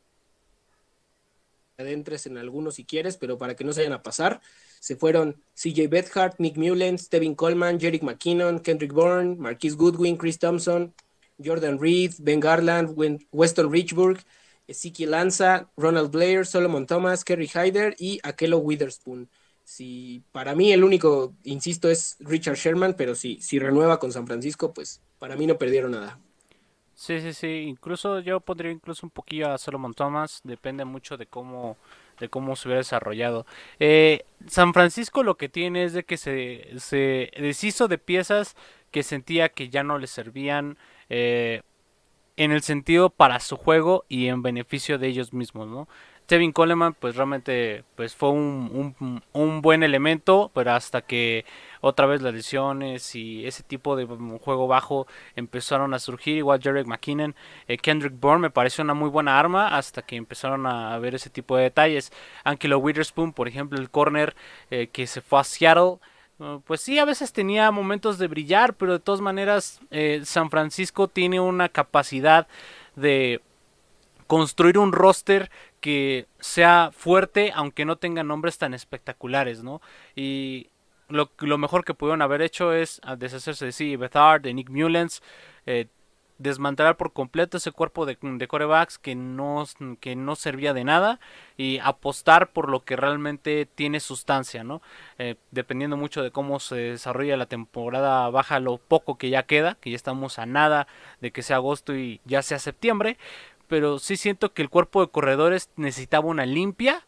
adentres 1.83 2.27
en 2.27 2.39
algunos 2.39 2.77
si 2.77 2.85
quieres, 2.85 3.17
pero 3.17 3.39
para 3.39 3.55
que 3.55 3.65
no 3.65 3.73
se 3.73 3.81
vayan 3.81 3.93
a 3.93 4.03
pasar, 4.03 4.41
se 4.81 4.97
fueron 4.97 5.43
CJ 5.55 5.89
Bethard, 5.89 6.35
Nick 6.39 6.57
Mullens, 6.57 7.09
Tevin 7.09 7.35
Coleman, 7.35 7.79
Jerick 7.79 8.03
McKinnon, 8.03 8.61
Kendrick 8.61 8.93
Bourne, 8.93 9.37
Marquise 9.37 9.77
Goodwin, 9.77 10.17
Chris 10.17 10.39
Thompson, 10.39 10.95
Jordan 11.43 11.79
Reed, 11.79 12.13
Ben 12.19 12.41
Garland, 12.41 12.97
Weston 13.31 13.71
Richburg, 13.71 14.25
Ezekiel 14.67 15.11
Lanza, 15.11 15.71
Ronald 15.77 16.11
Blair, 16.11 16.47
Solomon 16.47 16.87
Thomas, 16.87 17.25
Kerry 17.25 17.49
Hyder 17.49 17.95
y 17.99 18.21
Akelo 18.23 18.59
Witherspoon. 18.59 19.29
Si 19.65 20.25
para 20.33 20.55
mí 20.55 20.73
el 20.73 20.85
único, 20.85 21.35
insisto, 21.45 21.89
es 21.89 22.17
Richard 22.21 22.57
Sherman, 22.57 22.95
pero 22.95 23.15
si, 23.15 23.41
si 23.41 23.59
renueva 23.59 23.99
con 23.99 24.13
San 24.13 24.27
Francisco, 24.27 24.73
pues 24.73 25.01
para 25.19 25.37
mí 25.37 25.47
no 25.47 25.59
perdieron 25.59 25.93
nada. 25.93 26.19
Sí, 27.03 27.21
sí, 27.21 27.33
sí. 27.33 27.49
Incluso 27.67 28.21
yo 28.21 28.39
pondría 28.39 28.71
incluso 28.71 29.05
un 29.05 29.11
poquillo 29.11 29.51
a 29.51 29.59
Solomon 29.59 29.93
Thomas. 29.93 30.41
Depende 30.45 30.85
mucho 30.85 31.17
de 31.17 31.27
cómo 31.27 31.77
de 32.21 32.29
cómo 32.29 32.55
se 32.55 32.69
hubiera 32.69 32.79
desarrollado. 32.79 33.45
Eh, 33.81 34.25
San 34.47 34.73
Francisco 34.73 35.25
lo 35.25 35.37
que 35.37 35.49
tiene 35.49 35.83
es 35.83 35.95
de 35.95 36.05
que 36.05 36.17
se, 36.17 36.69
se 36.79 37.33
deshizo 37.37 37.89
de 37.89 37.99
piezas 37.99 38.55
que 38.93 39.03
sentía 39.03 39.49
que 39.49 39.69
ya 39.69 39.83
no 39.83 39.99
le 39.99 40.07
servían. 40.07 40.79
Eh, 41.09 41.63
en 42.37 42.53
el 42.53 42.63
sentido 42.63 43.11
para 43.11 43.41
su 43.41 43.57
juego 43.57 44.05
y 44.09 44.29
en 44.29 44.43
beneficio 44.43 44.99
de 44.99 45.09
ellos 45.09 45.33
mismos, 45.33 45.69
¿no? 45.69 45.89
Tevin 46.33 46.53
Coleman 46.53 46.95
pues 46.95 47.15
realmente 47.17 47.85
pues 47.95 48.15
fue 48.15 48.31
un, 48.31 49.21
un, 49.35 49.61
buen 49.61 49.83
elemento, 49.83 50.51
pero 50.55 50.73
hasta 50.73 51.03
que 51.03 51.45
otra 51.83 52.07
vez 52.07 52.23
las 52.23 52.33
lesiones 52.33 53.15
y 53.15 53.47
ese 53.47 53.63
tipo 53.63 53.97
de 53.97 54.07
juego 54.07 54.67
bajo 54.67 55.07
empezaron 55.37 55.93
a 55.93 55.99
surgir, 55.99 56.39
igual 56.39 56.63
Jarek 56.63 56.87
McKinnon, 56.87 57.35
eh, 57.69 57.77
Kendrick 57.77 58.19
Bourne 58.19 58.41
me 58.41 58.49
pareció 58.49 58.83
una 58.83 58.95
muy 58.95 59.11
buena 59.11 59.39
arma 59.39 59.77
hasta 59.77 60.01
que 60.01 60.17
empezaron 60.17 60.67
a, 60.67 60.99
ver 61.01 61.15
ese 61.15 61.29
tipo 61.29 61.55
de 61.55 61.65
detalles. 61.65 62.11
Ankelo 62.45 62.79
Witherspoon, 62.79 63.35
por 63.35 63.47
ejemplo, 63.47 63.79
el 63.79 63.91
corner 63.91 64.35
eh, 64.71 64.87
que 64.87 65.07
se 65.07 65.21
fue 65.21 65.41
a 65.41 65.45
Seattle, 65.45 65.99
uh, 66.39 66.63
pues 66.65 66.81
sí, 66.81 66.99
a 66.99 67.05
veces 67.05 67.35
tenía 67.35 67.71
momentos 67.71 68.17
de 68.17 68.29
brillar, 68.29 68.73
pero 68.73 68.95
de 68.95 69.01
todas 69.01 69.21
maneras 69.21 69.83
eh, 69.91 70.23
San 70.25 70.49
Francisco 70.49 71.09
tiene 71.09 71.41
una 71.41 71.69
capacidad 71.69 72.49
de 72.97 73.43
construir 74.33 74.79
un 74.79 74.93
roster 74.93 75.51
que 75.81 76.27
sea 76.41 76.89
fuerte 76.91 77.53
aunque 77.55 77.85
no 77.85 77.97
tenga 77.97 78.23
nombres 78.23 78.57
tan 78.57 78.73
espectaculares, 78.73 79.63
¿no? 79.63 79.83
Y 80.17 80.71
lo, 81.11 81.59
mejor 81.59 81.85
que 81.85 81.93
pudieron 81.93 82.23
haber 82.23 82.41
hecho 82.41 82.73
es 82.73 83.03
deshacerse 83.19 83.67
de 83.67 83.73
C. 83.73 83.95
Bethard, 83.99 84.41
de 84.41 84.55
Nick 84.55 84.71
Mullens, 84.71 85.23
eh, 85.67 85.89
desmantelar 86.43 86.97
por 86.97 87.13
completo 87.13 87.57
ese 87.57 87.73
cuerpo 87.73 88.05
de, 88.07 88.19
de, 88.21 88.49
corebacks 88.49 88.99
que 88.99 89.15
no, 89.15 89.65
que 90.01 90.17
no 90.17 90.35
servía 90.35 90.75
de 90.75 90.85
nada 90.85 91.21
y 91.57 91.79
apostar 91.79 92.53
por 92.53 92.69
lo 92.69 92.85
que 92.85 92.97
realmente 92.97 93.67
tiene 93.67 94.01
sustancia, 94.01 94.65
¿no? 94.65 94.83
Eh, 95.19 95.37
dependiendo 95.51 95.97
mucho 95.97 96.23
de 96.23 96.31
cómo 96.31 96.59
se 96.59 96.77
desarrolla 96.77 97.37
la 97.37 97.47
temporada 97.47 98.29
baja, 98.31 98.59
lo 98.59 98.79
poco 98.79 99.19
que 99.19 99.31
ya 99.31 99.45
queda, 99.45 99.77
que 99.81 99.91
ya 99.91 99.97
estamos 99.97 100.39
a 100.39 100.47
nada 100.47 100.87
de 101.21 101.31
que 101.31 101.43
sea 101.43 101.57
agosto 101.57 101.95
y 101.95 102.21
ya 102.25 102.43
sea 102.43 102.59
septiembre, 102.59 103.19
pero 103.73 103.99
sí 103.99 104.19
siento 104.19 104.53
que 104.53 104.61
el 104.61 104.69
cuerpo 104.69 105.01
de 105.01 105.11
corredores 105.11 105.71
necesitaba 105.77 106.27
una 106.27 106.45
limpia 106.45 107.07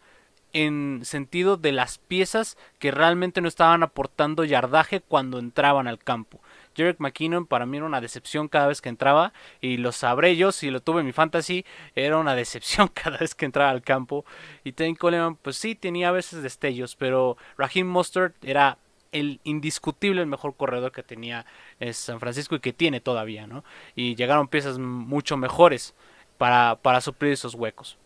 en 0.55 1.03
sentido 1.05 1.59
de 1.59 1.73
las 1.73 1.99
piezas 1.99 2.57
que 2.79 2.91
realmente 2.91 3.43
no 3.43 3.49
estaban 3.49 3.83
aportando 3.83 4.45
yardaje 4.45 5.03
cuando 5.03 5.39
entraban 5.39 5.89
al 5.89 5.99
campo. 5.99 6.41
Jarek 6.75 7.01
McKinnon 7.01 7.45
para 7.45 7.67
mí 7.67 7.77
era 7.77 7.85
una 7.85 8.01
decepción 8.01 8.49
cada 8.49 8.69
vez 8.69 8.81
que 8.81 8.89
entraba 8.89 9.35
y 9.61 9.77
lo 9.77 9.93
sabré 9.93 10.37
yo 10.37 10.53
si 10.53 10.71
lo 10.71 10.81
tuve 10.81 11.01
en 11.01 11.07
mi 11.07 11.13
fantasy, 11.13 11.67
era 11.95 12.17
una 12.17 12.35
decepción 12.45 12.89
cada 12.89 13.19
vez 13.19 13.35
que 13.35 13.45
entraba 13.45 13.69
al 13.69 13.83
campo 13.83 14.25
y 14.65 14.73
Teddy 14.73 14.95
Coleman 14.95 15.37
pues 15.37 15.59
sí 15.59 15.75
tenía 15.75 16.09
a 16.09 16.13
veces 16.13 16.43
destellos, 16.43 16.97
pero 16.97 17.37
Raheem 17.59 17.87
Mustard 17.87 18.33
era 18.41 18.79
el 19.13 19.39
indiscutible 19.45 20.23
el 20.23 20.29
mejor 20.29 20.57
corredor 20.57 20.93
que 20.93 21.03
tenía 21.03 21.45
San 21.93 22.21
Francisco 22.21 22.55
y 22.55 22.61
que 22.61 22.73
tiene 22.73 23.03
todavía, 23.03 23.47
¿no? 23.47 23.65
Y 23.95 24.15
llegaron 24.15 24.49
piezas 24.49 24.79
mucho 24.79 25.37
mejores 25.37 25.95
para, 26.39 26.77
para 26.77 27.01
suplir 27.01 27.33
esos 27.33 27.55
huecos. 27.55 27.97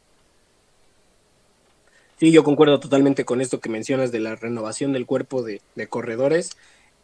Sí, 2.18 2.32
yo 2.32 2.42
concuerdo 2.42 2.80
totalmente 2.80 3.24
con 3.24 3.40
esto 3.40 3.60
que 3.60 3.68
mencionas 3.68 4.10
de 4.10 4.18
la 4.18 4.34
renovación 4.34 4.92
del 4.92 5.06
cuerpo 5.06 5.42
de, 5.42 5.60
corredores. 5.88 6.56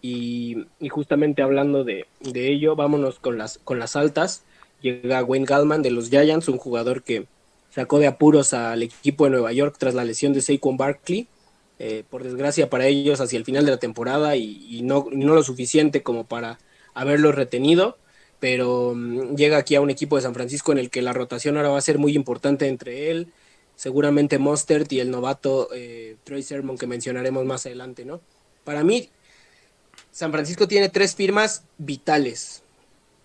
Y, 0.03 0.67
justamente 0.91 1.41
hablando 1.41 1.85
de, 1.85 2.07
ello, 2.35 2.75
vámonos 2.75 3.21
con 3.21 3.39
las, 3.39 3.59
con 3.59 3.79
las 3.79 3.95
altas. 3.95 4.43
Llega 4.83 5.23
Wayne 5.23 5.47
Gallman 5.47 5.83
de 5.83 5.93
los 5.93 6.11
Giants, 6.11 6.49
un 6.49 6.59
jugador 6.59 7.05
que 7.05 7.27
sacó 7.71 8.01
de 8.01 8.09
apuros 8.09 8.55
al 8.55 8.83
equipo 8.83 9.25
de 9.25 9.31
Nueva 9.31 9.53
York 9.53 9.77
tras 9.79 9.95
la 9.95 10.05
lesión 10.05 10.33
de 10.33 10.43
Saquon 10.43 10.77
Barkley. 10.77 11.29
Eh, 11.79 12.05
por 12.09 12.25
desgracia 12.25 12.69
para 12.69 12.87
ellos 12.87 13.21
hacia 13.21 13.37
el 13.37 13.45
final 13.45 13.65
de 13.65 13.73
la 13.73 13.79
temporada 13.79 14.37
y, 14.37 14.81
no, 14.83 15.07
y, 15.11 15.17
no, 15.17 15.35
lo 15.35 15.43
suficiente 15.43 16.03
como 16.03 16.25
para 16.25 16.59
haberlo 16.93 17.33
retenido 17.33 17.99
pero 18.45 18.93
mm, 18.95 19.37
llega 19.37 19.57
aquí 19.57 19.75
a 19.75 19.81
un 19.81 19.89
equipo 19.89 20.17
de 20.17 20.23
San 20.23 20.35
Francisco 20.35 20.71
en 20.71 20.77
el 20.77 20.91
que 20.91 21.01
la 21.01 21.15
rotación 21.15 21.57
ahora 21.57 21.71
va 21.71 21.79
a 21.79 21.81
ser 21.81 21.97
muy 21.97 22.15
importante 22.15 22.69
entre 22.69 23.11
él, 23.11 23.33
seguramente 23.75 24.39
Mostert 24.39 24.93
y 24.93 25.01
el 25.01 25.11
novato 25.11 25.71
eh, 25.73 26.17
Troy 26.25 26.43
Sermon 26.43 26.77
que 26.77 26.87
mencionaremos 26.87 27.47
más 27.47 27.65
adelante, 27.65 28.05
¿no? 28.05 28.21
Para 28.65 28.85
mí, 28.85 29.09
San 30.13 30.31
Francisco 30.31 30.69
tiene 30.69 30.91
tres 30.91 31.15
firmas 31.15 31.65
vitales. 31.79 32.63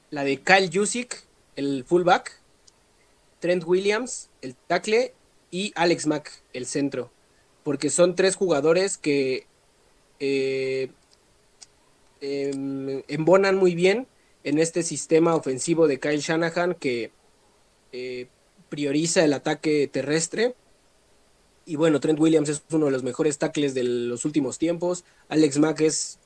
La 0.10 0.24
de 0.24 0.38
Kyle 0.38 0.70
Jusic, 0.74 1.26
el 1.58 1.84
fullback, 1.84 2.40
Trent 3.42 3.66
Williams, 3.66 4.30
el 4.42 4.56
tackle, 4.56 5.14
y 5.52 5.74
Alex 5.76 6.08
Mack, 6.08 6.32
el 6.54 6.66
centro. 6.66 7.12
Porque 7.64 7.90
son 7.90 8.16
tres 8.16 8.38
jugadores 8.38 8.98
que 8.98 9.48
eh, 10.22 10.92
em, 12.22 13.04
embonan 13.10 13.58
muy 13.58 13.76
bien 13.76 14.08
en 14.50 14.58
este 14.58 14.84
sistema 14.84 15.36
ofensivo 15.36 15.88
de 15.88 16.00
Kyle 16.00 16.20
Shanahan 16.20 16.74
que 16.74 17.12
eh, 17.92 18.28
prioriza 18.70 19.24
el 19.24 19.34
ataque 19.34 19.88
terrestre. 19.88 20.56
Y 21.66 21.76
bueno, 21.76 22.00
Trent 22.00 22.20
Williams 22.20 22.50
es 22.50 22.64
uno 22.72 22.88
de 22.88 22.92
los 22.92 23.04
mejores 23.04 23.38
tackles 23.38 23.74
de 23.76 23.84
los 23.84 24.26
últimos 24.26 24.58
tiempos. 24.58 25.06
Alex 25.28 25.60
Mack 25.60 25.82
es, 25.82 26.20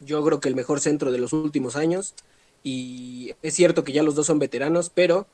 yo 0.00 0.24
creo 0.24 0.38
que 0.38 0.48
el 0.48 0.54
mejor 0.54 0.80
centro 0.80 1.10
de 1.10 1.18
los 1.18 1.32
últimos 1.32 1.74
años. 1.74 2.14
Y 2.62 3.34
es 3.42 3.54
cierto 3.54 3.82
que 3.82 3.92
ya 3.92 4.04
los 4.04 4.14
dos 4.14 4.26
son 4.26 4.38
veteranos, 4.38 4.90
pero 4.90 5.26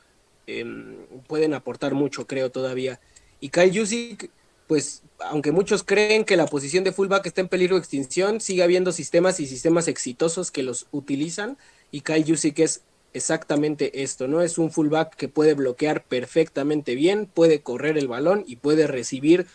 em, 0.46 0.96
pueden 1.26 1.52
aportar 1.52 1.94
mucho, 1.94 2.26
creo, 2.26 2.50
todavía. 2.50 3.00
Y 3.38 3.50
Kyle 3.50 3.78
Jusic 3.78 4.31
pues 4.72 5.02
aunque 5.18 5.52
muchos 5.52 5.83
creen 5.83 6.24
que 6.24 6.37
la 6.37 6.46
posición 6.46 6.83
de 6.83 6.92
fullback 6.92 7.26
está 7.26 7.42
en 7.42 7.48
peligro 7.48 7.76
de 7.76 7.81
extinción, 7.81 8.40
sigue 8.40 8.62
habiendo 8.62 8.90
sistemas 8.90 9.38
y 9.38 9.46
sistemas 9.46 9.87
exitosos 9.87 10.50
que 10.50 10.62
los 10.62 10.87
utilizan 10.92 11.59
y 11.92 12.00
Kyle 12.00 12.24
Jusic 12.26 12.59
es 12.59 12.83
exactamente 13.12 14.02
esto, 14.02 14.26
¿no? 14.26 14.40
Es 14.40 14.59
un 14.59 14.72
fullback 14.72 15.14
que 15.14 15.28
puede 15.28 15.55
bloquear 15.55 16.05
perfectamente 16.05 16.94
bien, 16.94 17.26
puede 17.26 17.61
correr 17.61 17.98
el 17.98 18.09
balón 18.09 18.44
y 18.46 18.57
puede 18.57 18.88
recibir 18.88 19.46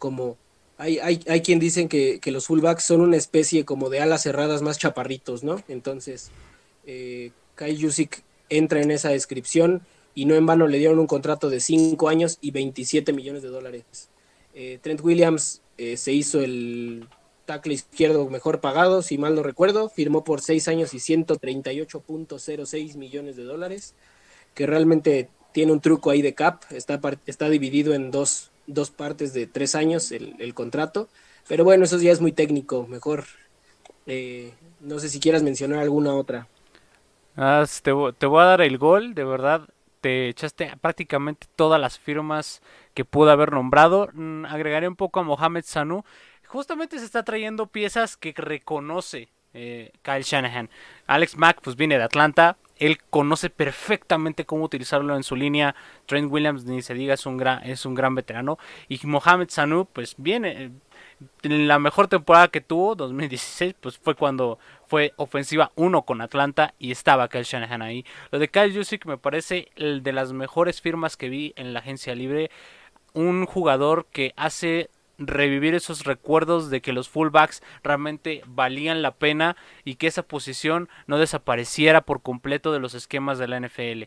como... 0.00 0.36
Hay, 0.76 0.98
hay, 0.98 1.20
hay 1.28 1.40
quien 1.42 1.60
dicen 1.60 1.88
que, 1.88 2.20
los 2.26 2.46
fullbacks 2.46 2.82
son 2.82 3.00
una 3.00 3.16
especie 3.16 3.64
como 3.64 3.90
de 3.90 4.00
alas 4.00 4.22
cerradas 4.22 4.60
más 4.60 4.78
chaparritos, 4.78 5.44
¿no? 5.44 5.62
Entonces, 5.68 6.30
eh, 6.84 7.30
Kyle 7.54 7.80
Jusic 7.80 8.24
entra 8.48 8.82
en 8.82 8.90
esa 8.90 9.10
descripción 9.10 9.82
y 10.16 10.24
no 10.24 10.34
en 10.34 10.46
vano 10.46 10.66
le 10.66 10.78
dieron 10.78 10.98
un 10.98 11.06
contrato 11.06 11.48
de 11.48 11.60
5 11.60 12.08
años 12.08 12.38
y 12.40 12.50
27 12.50 13.12
millones 13.12 13.42
de 13.42 13.48
dólares. 13.50 13.84
Eh, 14.54 14.78
Trent 14.82 15.00
Williams 15.00 15.62
eh, 15.78 15.96
se 15.96 16.12
hizo 16.12 16.40
el 16.40 17.06
tackle 17.44 17.74
izquierdo 17.74 18.28
mejor 18.28 18.60
pagado, 18.60 19.02
si 19.02 19.18
mal 19.18 19.34
no 19.34 19.42
recuerdo, 19.42 19.88
firmó 19.88 20.24
por 20.24 20.40
6 20.40 20.68
años 20.68 20.94
y 20.94 20.98
138.06 20.98 22.96
millones 22.96 23.36
de 23.36 23.44
dólares, 23.44 23.94
que 24.54 24.66
realmente 24.66 25.28
tiene 25.52 25.72
un 25.72 25.80
truco 25.80 26.10
ahí 26.10 26.22
de 26.22 26.34
cap, 26.34 26.62
está, 26.70 27.00
está 27.26 27.48
dividido 27.48 27.94
en 27.94 28.10
dos, 28.10 28.50
dos 28.66 28.90
partes 28.90 29.32
de 29.34 29.46
3 29.46 29.74
años 29.74 30.10
el, 30.12 30.54
contrato, 30.54 31.08
pero 31.48 31.64
bueno, 31.64 31.84
eso 31.84 31.98
ya 31.98 32.12
es 32.12 32.20
muy 32.20 32.32
técnico, 32.32 32.86
mejor, 32.86 33.24
eh, 34.06 34.52
no 34.80 34.98
sé 34.98 35.08
si 35.08 35.20
quieras 35.20 35.42
mencionar 35.42 35.80
alguna 35.80 36.14
otra. 36.14 36.48
Ah, 37.36 37.64
te, 37.82 37.92
te 38.18 38.26
voy 38.26 38.42
a 38.42 38.46
dar 38.46 38.60
el 38.62 38.78
gol, 38.78 39.14
de 39.14 39.24
verdad, 39.24 39.68
te 40.04 40.28
echaste 40.28 40.70
prácticamente 40.82 41.46
todas 41.56 41.80
las 41.80 41.98
firmas 41.98 42.60
que 42.92 43.06
pudo 43.06 43.30
haber 43.30 43.52
nombrado. 43.52 44.10
Mm, 44.12 44.44
agregaré 44.44 44.86
un 44.86 44.96
poco 44.96 45.20
a 45.20 45.22
Mohamed 45.22 45.64
Sanu. 45.64 46.04
Justamente 46.54 47.00
se 47.00 47.04
está 47.04 47.24
trayendo 47.24 47.66
piezas 47.66 48.16
que 48.16 48.32
reconoce 48.36 49.28
eh, 49.54 49.90
Kyle 50.02 50.22
Shanahan. 50.22 50.70
Alex 51.08 51.36
Mack 51.36 51.60
pues 51.60 51.74
viene 51.74 51.98
de 51.98 52.04
Atlanta. 52.04 52.58
Él 52.78 52.98
conoce 53.10 53.50
perfectamente 53.50 54.44
cómo 54.44 54.62
utilizarlo 54.62 55.16
en 55.16 55.24
su 55.24 55.34
línea. 55.34 55.74
Trent 56.06 56.30
Williams, 56.30 56.64
ni 56.64 56.80
se 56.80 56.94
diga, 56.94 57.14
es 57.14 57.26
un 57.26 57.38
gran, 57.38 57.64
es 57.64 57.84
un 57.84 57.96
gran 57.96 58.14
veterano. 58.14 58.56
Y 58.86 59.04
Mohamed 59.04 59.48
Sanu, 59.50 59.86
pues 59.86 60.14
viene, 60.16 60.70
la 61.42 61.80
mejor 61.80 62.06
temporada 62.06 62.46
que 62.46 62.60
tuvo, 62.60 62.94
2016, 62.94 63.74
pues 63.80 63.98
fue 63.98 64.14
cuando 64.14 64.60
fue 64.86 65.12
ofensiva 65.16 65.72
1 65.74 66.02
con 66.02 66.20
Atlanta 66.20 66.72
y 66.78 66.92
estaba 66.92 67.26
Kyle 67.26 67.42
Shanahan 67.42 67.82
ahí. 67.82 68.06
Lo 68.30 68.38
de 68.38 68.46
Kyle 68.46 68.72
Jusic 68.72 69.06
me 69.06 69.18
parece 69.18 69.70
el 69.74 70.04
de 70.04 70.12
las 70.12 70.32
mejores 70.32 70.80
firmas 70.80 71.16
que 71.16 71.30
vi 71.30 71.52
en 71.56 71.72
la 71.72 71.80
agencia 71.80 72.14
libre. 72.14 72.52
Un 73.12 73.44
jugador 73.44 74.06
que 74.12 74.34
hace 74.36 74.88
revivir 75.18 75.74
esos 75.74 76.04
recuerdos 76.04 76.70
de 76.70 76.80
que 76.80 76.92
los 76.92 77.08
fullbacks 77.08 77.62
realmente 77.82 78.42
valían 78.46 79.02
la 79.02 79.14
pena 79.14 79.56
y 79.84 79.96
que 79.96 80.06
esa 80.06 80.22
posición 80.22 80.88
no 81.06 81.18
desapareciera 81.18 82.00
por 82.02 82.22
completo 82.22 82.72
de 82.72 82.80
los 82.80 82.94
esquemas 82.94 83.38
de 83.38 83.48
la 83.48 83.60
NFL. 83.60 84.04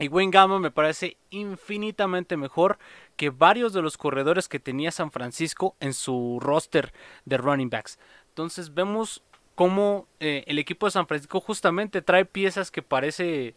Y 0.00 0.08
Wayne 0.08 0.30
Gallman 0.30 0.62
me 0.62 0.70
parece 0.70 1.16
infinitamente 1.30 2.36
mejor 2.36 2.78
que 3.16 3.30
varios 3.30 3.72
de 3.72 3.82
los 3.82 3.96
corredores 3.96 4.48
que 4.48 4.60
tenía 4.60 4.92
San 4.92 5.10
Francisco 5.10 5.74
en 5.80 5.92
su 5.92 6.38
roster 6.40 6.92
de 7.24 7.36
running 7.36 7.68
backs. 7.68 7.98
Entonces 8.28 8.74
vemos 8.74 9.24
cómo 9.56 10.06
eh, 10.20 10.44
el 10.46 10.60
equipo 10.60 10.86
de 10.86 10.92
San 10.92 11.08
Francisco 11.08 11.40
justamente 11.40 12.00
trae 12.00 12.24
piezas 12.24 12.70
que 12.70 12.80
parece 12.80 13.56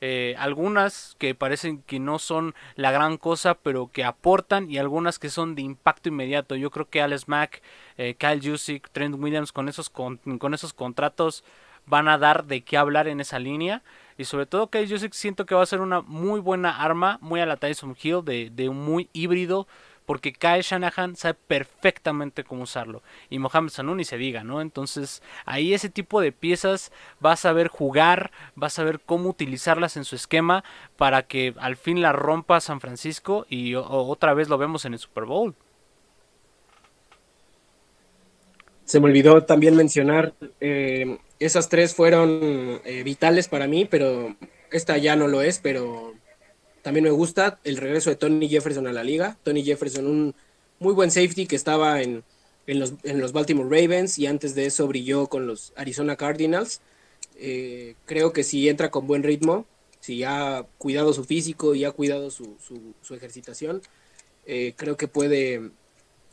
eh, 0.00 0.34
algunas 0.38 1.14
que 1.18 1.34
parecen 1.34 1.82
que 1.82 1.98
no 2.00 2.18
son 2.18 2.54
la 2.74 2.90
gran 2.90 3.18
cosa 3.18 3.54
pero 3.54 3.90
que 3.92 4.04
aportan 4.04 4.70
y 4.70 4.78
algunas 4.78 5.18
que 5.18 5.30
son 5.30 5.54
de 5.54 5.62
impacto 5.62 6.08
inmediato. 6.08 6.56
Yo 6.56 6.70
creo 6.70 6.88
que 6.88 7.02
Alex 7.02 7.28
Mack, 7.28 7.62
eh, 7.98 8.14
Kyle 8.18 8.40
Jusic, 8.42 8.90
Trent 8.90 9.16
Williams 9.18 9.52
con 9.52 9.68
esos, 9.68 9.90
con, 9.90 10.16
con 10.38 10.54
esos 10.54 10.72
contratos 10.72 11.44
van 11.86 12.08
a 12.08 12.18
dar 12.18 12.44
de 12.44 12.62
qué 12.62 12.76
hablar 12.76 13.08
en 13.08 13.20
esa 13.20 13.38
línea 13.38 13.82
Y 14.16 14.24
sobre 14.24 14.46
todo 14.46 14.68
que 14.68 14.86
yo 14.86 14.98
siento 14.98 15.46
que 15.46 15.54
va 15.54 15.62
a 15.62 15.66
ser 15.66 15.80
una 15.80 16.02
muy 16.02 16.40
buena 16.40 16.82
arma, 16.82 17.18
muy 17.20 17.40
a 17.40 17.46
la 17.46 17.56
Tyson 17.56 17.96
Hill, 18.00 18.24
de, 18.24 18.50
de 18.50 18.68
un 18.68 18.84
muy 18.84 19.08
híbrido 19.12 19.66
porque 20.10 20.32
Kyle 20.32 20.62
Shanahan 20.62 21.14
sabe 21.14 21.38
perfectamente 21.46 22.42
cómo 22.42 22.64
usarlo. 22.64 23.00
Y 23.28 23.38
Mohamed 23.38 23.70
Sanu 23.70 23.94
ni 23.94 24.04
se 24.04 24.18
diga, 24.18 24.42
¿no? 24.42 24.60
Entonces, 24.60 25.22
ahí 25.44 25.72
ese 25.72 25.88
tipo 25.88 26.20
de 26.20 26.32
piezas 26.32 26.90
va 27.24 27.34
a 27.34 27.36
saber 27.36 27.68
jugar, 27.68 28.32
va 28.60 28.66
a 28.66 28.70
saber 28.70 28.98
cómo 28.98 29.28
utilizarlas 29.28 29.96
en 29.96 30.04
su 30.04 30.16
esquema 30.16 30.64
para 30.96 31.28
que 31.28 31.54
al 31.60 31.76
fin 31.76 32.02
la 32.02 32.10
rompa 32.10 32.60
San 32.60 32.80
Francisco 32.80 33.46
y 33.48 33.76
otra 33.76 34.34
vez 34.34 34.48
lo 34.48 34.58
vemos 34.58 34.84
en 34.84 34.94
el 34.94 34.98
Super 34.98 35.26
Bowl. 35.26 35.54
Se 38.86 38.98
me 38.98 39.06
olvidó 39.06 39.44
también 39.44 39.76
mencionar, 39.76 40.34
eh, 40.60 41.18
esas 41.38 41.68
tres 41.68 41.94
fueron 41.94 42.80
eh, 42.84 43.02
vitales 43.04 43.46
para 43.46 43.68
mí, 43.68 43.84
pero 43.84 44.34
esta 44.72 44.98
ya 44.98 45.14
no 45.14 45.28
lo 45.28 45.40
es, 45.40 45.60
pero 45.60 46.09
también 46.82 47.04
me 47.04 47.10
gusta 47.10 47.58
el 47.64 47.76
regreso 47.76 48.10
de 48.10 48.16
Tony 48.16 48.48
Jefferson 48.48 48.86
a 48.86 48.92
la 48.92 49.04
liga. 49.04 49.36
Tony 49.42 49.62
Jefferson, 49.62 50.06
un 50.06 50.34
muy 50.78 50.94
buen 50.94 51.10
safety 51.10 51.46
que 51.46 51.56
estaba 51.56 52.02
en, 52.02 52.24
los, 52.66 53.32
Baltimore 53.32 53.68
Ravens 53.68 54.18
y 54.18 54.26
antes 54.26 54.54
de 54.54 54.66
eso 54.66 54.86
brilló 54.86 55.26
con 55.28 55.46
los 55.46 55.72
Arizona 55.76 56.16
Cardinals. 56.16 56.80
Eh, 57.36 57.94
creo 58.06 58.32
que 58.32 58.44
si 58.44 58.68
entra 58.68 58.90
con 58.90 59.06
buen 59.06 59.22
ritmo, 59.22 59.66
si 60.00 60.24
ha 60.24 60.66
cuidado 60.78 61.12
su 61.12 61.24
físico 61.24 61.74
y 61.74 61.84
ha 61.84 61.90
cuidado 61.90 62.30
su, 62.30 62.56
ejercitación, 63.10 63.82
eh, 64.46 64.74
creo 64.76 64.96
que 64.96 65.08
puede 65.08 65.70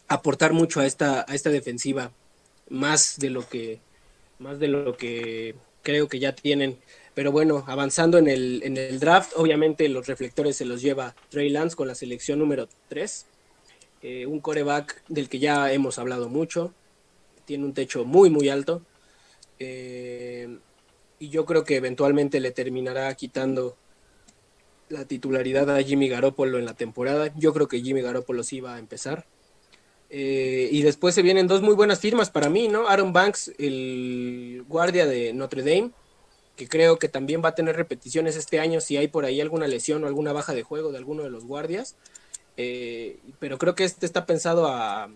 aportar 0.07 0.53
mucho 0.53 0.79
a 0.79 0.85
esta, 0.85 1.25
a 1.27 1.35
esta 1.35 1.49
defensiva, 1.49 2.11
más 2.69 3.17
de 3.19 3.29
lo 3.29 3.47
que, 3.47 3.79
más 4.39 4.59
de 4.59 4.69
lo 4.69 4.95
que 4.95 5.55
creo 5.87 6.09
que 6.09 6.19
ya 6.19 6.35
tienen. 6.35 6.77
Pero 7.13 7.31
bueno, 7.31 7.63
avanzando 7.65 8.17
en 8.17 8.27
el, 8.27 8.61
en 8.63 8.75
el 8.75 8.99
draft, 8.99 9.31
obviamente 9.37 9.87
los 9.87 10.05
reflectores 10.05 10.57
se 10.57 10.65
los 10.65 10.81
lleva 10.81 11.15
Trey 11.29 11.49
Lance 11.49 11.77
con 11.77 11.87
la 11.87 11.95
selección 11.95 12.39
número 12.39 12.67
3. 12.89 13.25
Eh, 14.01 14.25
un 14.25 14.41
coreback 14.41 15.01
del 15.07 15.29
que 15.29 15.39
ya 15.39 15.71
hemos 15.71 15.97
hablado 15.97 16.27
mucho. 16.27 16.73
Tiene 17.45 17.63
un 17.63 17.73
techo 17.73 18.03
muy, 18.03 18.29
muy 18.29 18.49
alto. 18.49 18.81
Eh, 19.59 20.59
y 21.19 21.29
yo 21.29 21.45
creo 21.45 21.63
que 21.63 21.77
eventualmente 21.77 22.41
le 22.41 22.51
terminará 22.51 23.15
quitando 23.15 23.77
la 24.89 25.05
titularidad 25.05 25.73
a 25.73 25.81
Jimmy 25.81 26.09
Garoppolo 26.09 26.59
en 26.59 26.65
la 26.65 26.73
temporada. 26.73 27.33
Yo 27.37 27.53
creo 27.53 27.69
que 27.69 27.81
Jimmy 27.81 28.01
Garoppolo 28.01 28.43
sí 28.43 28.59
va 28.59 28.75
a 28.75 28.79
empezar. 28.79 29.25
Eh, 30.09 30.69
y 30.71 30.83
después 30.83 31.13
se 31.15 31.21
vienen 31.21 31.47
dos 31.47 31.61
muy 31.61 31.75
buenas 31.75 31.99
firmas 31.99 32.29
para 32.29 32.49
mí, 32.49 32.67
¿no? 32.67 32.87
Aaron 32.87 33.11
Banks, 33.13 33.51
el 33.57 34.63
guardia 34.67 35.05
de 35.05 35.33
Notre 35.33 35.63
Dame, 35.63 35.91
que 36.55 36.67
creo 36.67 36.97
que 36.97 37.09
también 37.09 37.41
va 37.43 37.49
a 37.49 37.55
tener 37.55 37.75
repeticiones 37.75 38.35
este 38.35 38.59
año 38.59 38.79
si 38.79 38.97
hay 38.97 39.07
por 39.07 39.25
ahí 39.25 39.41
alguna 39.41 39.67
lesión 39.67 40.03
o 40.03 40.07
alguna 40.07 40.33
baja 40.33 40.53
de 40.53 40.63
juego 40.63 40.91
de 40.91 40.97
alguno 40.97 41.23
de 41.23 41.29
los 41.29 41.45
guardias. 41.45 41.95
Eh, 42.57 43.19
pero 43.39 43.57
creo 43.57 43.75
que 43.75 43.83
este 43.83 44.05
está 44.05 44.25
pensado 44.25 44.67
a, 44.67 45.09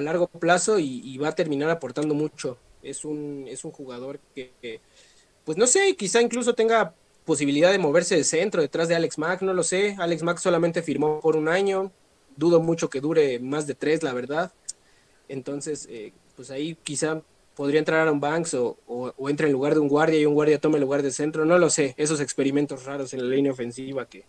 largo 0.00 0.26
plazo 0.26 0.78
y, 0.78 1.18
va 1.18 1.28
a 1.28 1.34
terminar 1.34 1.68
aportando 1.68 2.14
mucho. 2.14 2.56
Es 2.82 3.04
un, 3.04 3.44
es 3.46 3.64
un 3.64 3.72
jugador 3.72 4.20
que, 4.34 4.80
pues 5.44 5.58
no 5.58 5.66
sé, 5.66 5.94
quizá 5.96 6.22
incluso 6.22 6.54
tenga 6.54 6.94
posibilidad 7.24 7.70
de 7.70 7.78
moverse 7.78 8.16
de 8.16 8.24
centro 8.24 8.62
detrás 8.62 8.88
de 8.88 8.94
Alex 8.94 9.18
Mack, 9.18 9.42
no 9.42 9.52
lo 9.52 9.62
sé. 9.62 9.96
Alex 9.98 10.22
Mack 10.22 10.38
solamente 10.38 10.82
firmó 10.82 11.20
por 11.20 11.36
un 11.36 11.48
año, 11.48 11.92
dudo 12.42 12.60
mucho 12.60 12.90
que 12.90 13.00
dure 13.00 13.38
más 13.38 13.68
de 13.68 13.74
tres, 13.74 14.02
la 14.02 14.12
verdad. 14.12 14.52
Entonces, 15.28 15.86
eh, 15.88 16.12
pues 16.34 16.50
ahí 16.50 16.76
quizá 16.82 17.22
podría 17.54 17.78
entrar 17.78 18.00
Aaron 18.00 18.18
Banks 18.18 18.54
o, 18.54 18.76
o, 18.86 19.30
entre 19.30 19.46
en 19.46 19.52
lugar 19.52 19.74
de 19.74 19.80
un 19.80 19.88
guardia 19.88 20.18
y 20.18 20.26
un 20.26 20.34
guardia 20.34 20.58
tome 20.58 20.76
el 20.76 20.82
lugar 20.82 21.02
de 21.02 21.12
centro, 21.12 21.44
no 21.44 21.58
lo 21.58 21.70
sé, 21.70 21.94
esos 21.96 22.20
experimentos 22.20 22.84
raros 22.84 23.14
en 23.14 23.28
la 23.28 23.34
línea 23.34 23.52
ofensiva 23.52 24.06
que, 24.06 24.24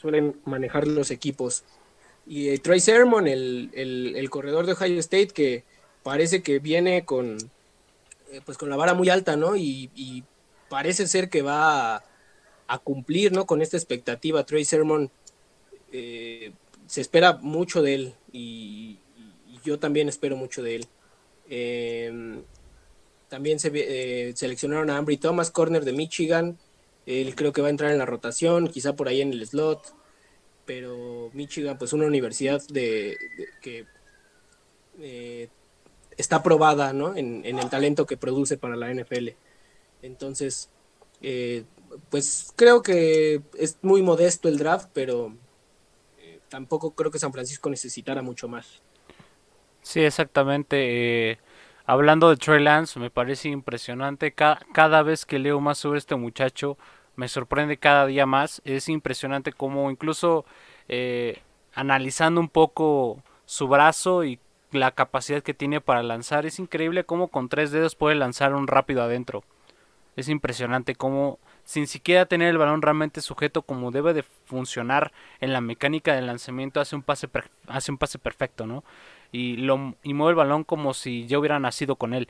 suelen 0.00 0.36
manejar 0.44 0.86
los 0.86 1.10
equipos. 1.10 1.64
Y 2.24 2.50
eh, 2.50 2.58
Trey 2.58 2.78
Sermon, 2.78 3.26
el, 3.26 4.28
corredor 4.30 4.64
de 4.64 4.74
Ohio 4.74 5.00
State, 5.00 5.28
que 5.28 5.64
parece 6.04 6.44
que 6.44 6.60
viene 6.60 7.04
con, 7.04 7.36
eh, 8.30 8.40
pues 8.44 8.56
con 8.56 8.70
la 8.70 8.76
vara 8.76 8.94
muy 8.94 9.08
alta, 9.08 9.34
¿no? 9.34 9.56
Y, 9.56 10.22
parece 10.68 11.08
ser 11.08 11.28
que 11.28 11.42
va 11.42 12.04
a, 12.68 12.78
cumplir, 12.78 13.32
¿no? 13.32 13.46
Con 13.46 13.62
esta 13.62 13.76
expectativa. 13.76 14.46
Trey 14.46 14.64
Sermon 14.64 15.10
eh, 15.90 16.52
se 16.90 17.00
espera 17.00 17.34
mucho 17.40 17.82
de 17.82 17.94
él 17.94 18.14
y, 18.32 18.98
yo 19.62 19.78
también 19.78 20.08
espero 20.08 20.36
mucho 20.36 20.62
de 20.62 20.76
él. 20.76 20.86
Eh, 21.50 22.40
también 23.28 23.60
se 23.60 23.70
eh, 23.74 24.32
seleccionaron 24.34 24.88
a 24.88 24.96
Ambry 24.96 25.18
Thomas, 25.18 25.50
corner 25.50 25.84
de 25.84 25.92
Michigan. 25.92 26.58
Él 27.04 27.34
creo 27.36 27.52
que 27.52 27.60
va 27.60 27.68
a 27.68 27.70
entrar 27.70 27.92
en 27.92 27.98
la 27.98 28.06
rotación, 28.06 28.68
quizá 28.68 28.96
por 28.96 29.06
ahí 29.06 29.20
en 29.20 29.34
el 29.34 29.46
slot. 29.46 29.94
Pero 30.64 31.30
Michigan, 31.34 31.76
pues 31.78 31.92
una 31.92 32.06
universidad 32.06 32.62
de, 32.68 33.18
que 33.60 33.84
eh, 34.98 35.48
está 36.16 36.36
aprobada 36.36 36.94
¿no? 36.94 37.14
en, 37.14 37.44
el 37.44 37.68
talento 37.68 38.06
que 38.06 38.16
produce 38.16 38.56
para 38.56 38.76
la 38.76 38.92
NFL. 38.92 39.28
Entonces, 40.00 40.70
eh, 41.20 41.64
pues 42.08 42.52
creo 42.56 42.82
que 42.82 43.42
es 43.58 43.76
muy 43.82 44.00
modesto 44.00 44.48
el 44.48 44.56
draft, 44.56 44.88
pero 44.94 45.36
tampoco 46.50 46.90
creo 46.90 47.10
que 47.10 47.18
San 47.18 47.32
Francisco 47.32 47.70
necesitara 47.70 48.20
mucho 48.20 48.48
más. 48.48 48.82
Sí, 49.82 50.00
exactamente. 50.00 51.30
Eh, 51.30 51.38
hablando 51.86 52.28
de 52.28 52.36
Trey 52.36 52.62
Lance, 52.62 53.00
me 53.00 53.10
parece 53.10 53.48
impresionante. 53.48 54.32
cada 54.32 55.02
vez 55.02 55.24
que 55.24 55.38
leo 55.38 55.60
más 55.60 55.78
sobre 55.78 55.98
este 55.98 56.16
muchacho, 56.16 56.76
me 57.16 57.28
sorprende 57.28 57.78
cada 57.78 58.06
día 58.06 58.26
más. 58.26 58.60
Es 58.64 58.88
impresionante 58.88 59.52
como 59.52 59.90
incluso 59.90 60.44
eh, 60.88 61.40
analizando 61.74 62.40
un 62.40 62.48
poco 62.48 63.22
su 63.46 63.68
brazo 63.68 64.24
y 64.24 64.38
la 64.72 64.92
capacidad 64.92 65.42
que 65.42 65.54
tiene 65.54 65.80
para 65.80 66.02
lanzar, 66.02 66.46
es 66.46 66.58
increíble 66.58 67.04
cómo 67.04 67.28
con 67.28 67.48
tres 67.48 67.70
dedos 67.70 67.96
puede 67.96 68.14
lanzar 68.14 68.54
un 68.54 68.66
rápido 68.66 69.02
adentro. 69.02 69.42
Es 70.16 70.28
impresionante 70.28 70.94
cómo 70.94 71.38
sin 71.64 71.86
siquiera 71.86 72.26
tener 72.26 72.48
el 72.48 72.58
balón 72.58 72.82
realmente 72.82 73.20
sujeto 73.20 73.62
como 73.62 73.90
debe 73.90 74.12
de 74.12 74.22
funcionar 74.22 75.12
en 75.40 75.52
la 75.52 75.60
mecánica 75.60 76.14
del 76.14 76.26
lanzamiento 76.26 76.80
hace 76.80 76.96
un 76.96 77.02
pase 77.02 77.28
hace 77.68 77.92
un 77.92 77.98
pase 77.98 78.18
perfecto, 78.18 78.66
¿no? 78.66 78.82
y, 79.32 79.56
lo, 79.56 79.94
y 80.02 80.14
mueve 80.14 80.30
el 80.30 80.36
balón 80.36 80.64
como 80.64 80.94
si 80.94 81.26
yo 81.26 81.40
hubiera 81.40 81.58
nacido 81.58 81.96
con 81.96 82.14
él. 82.14 82.28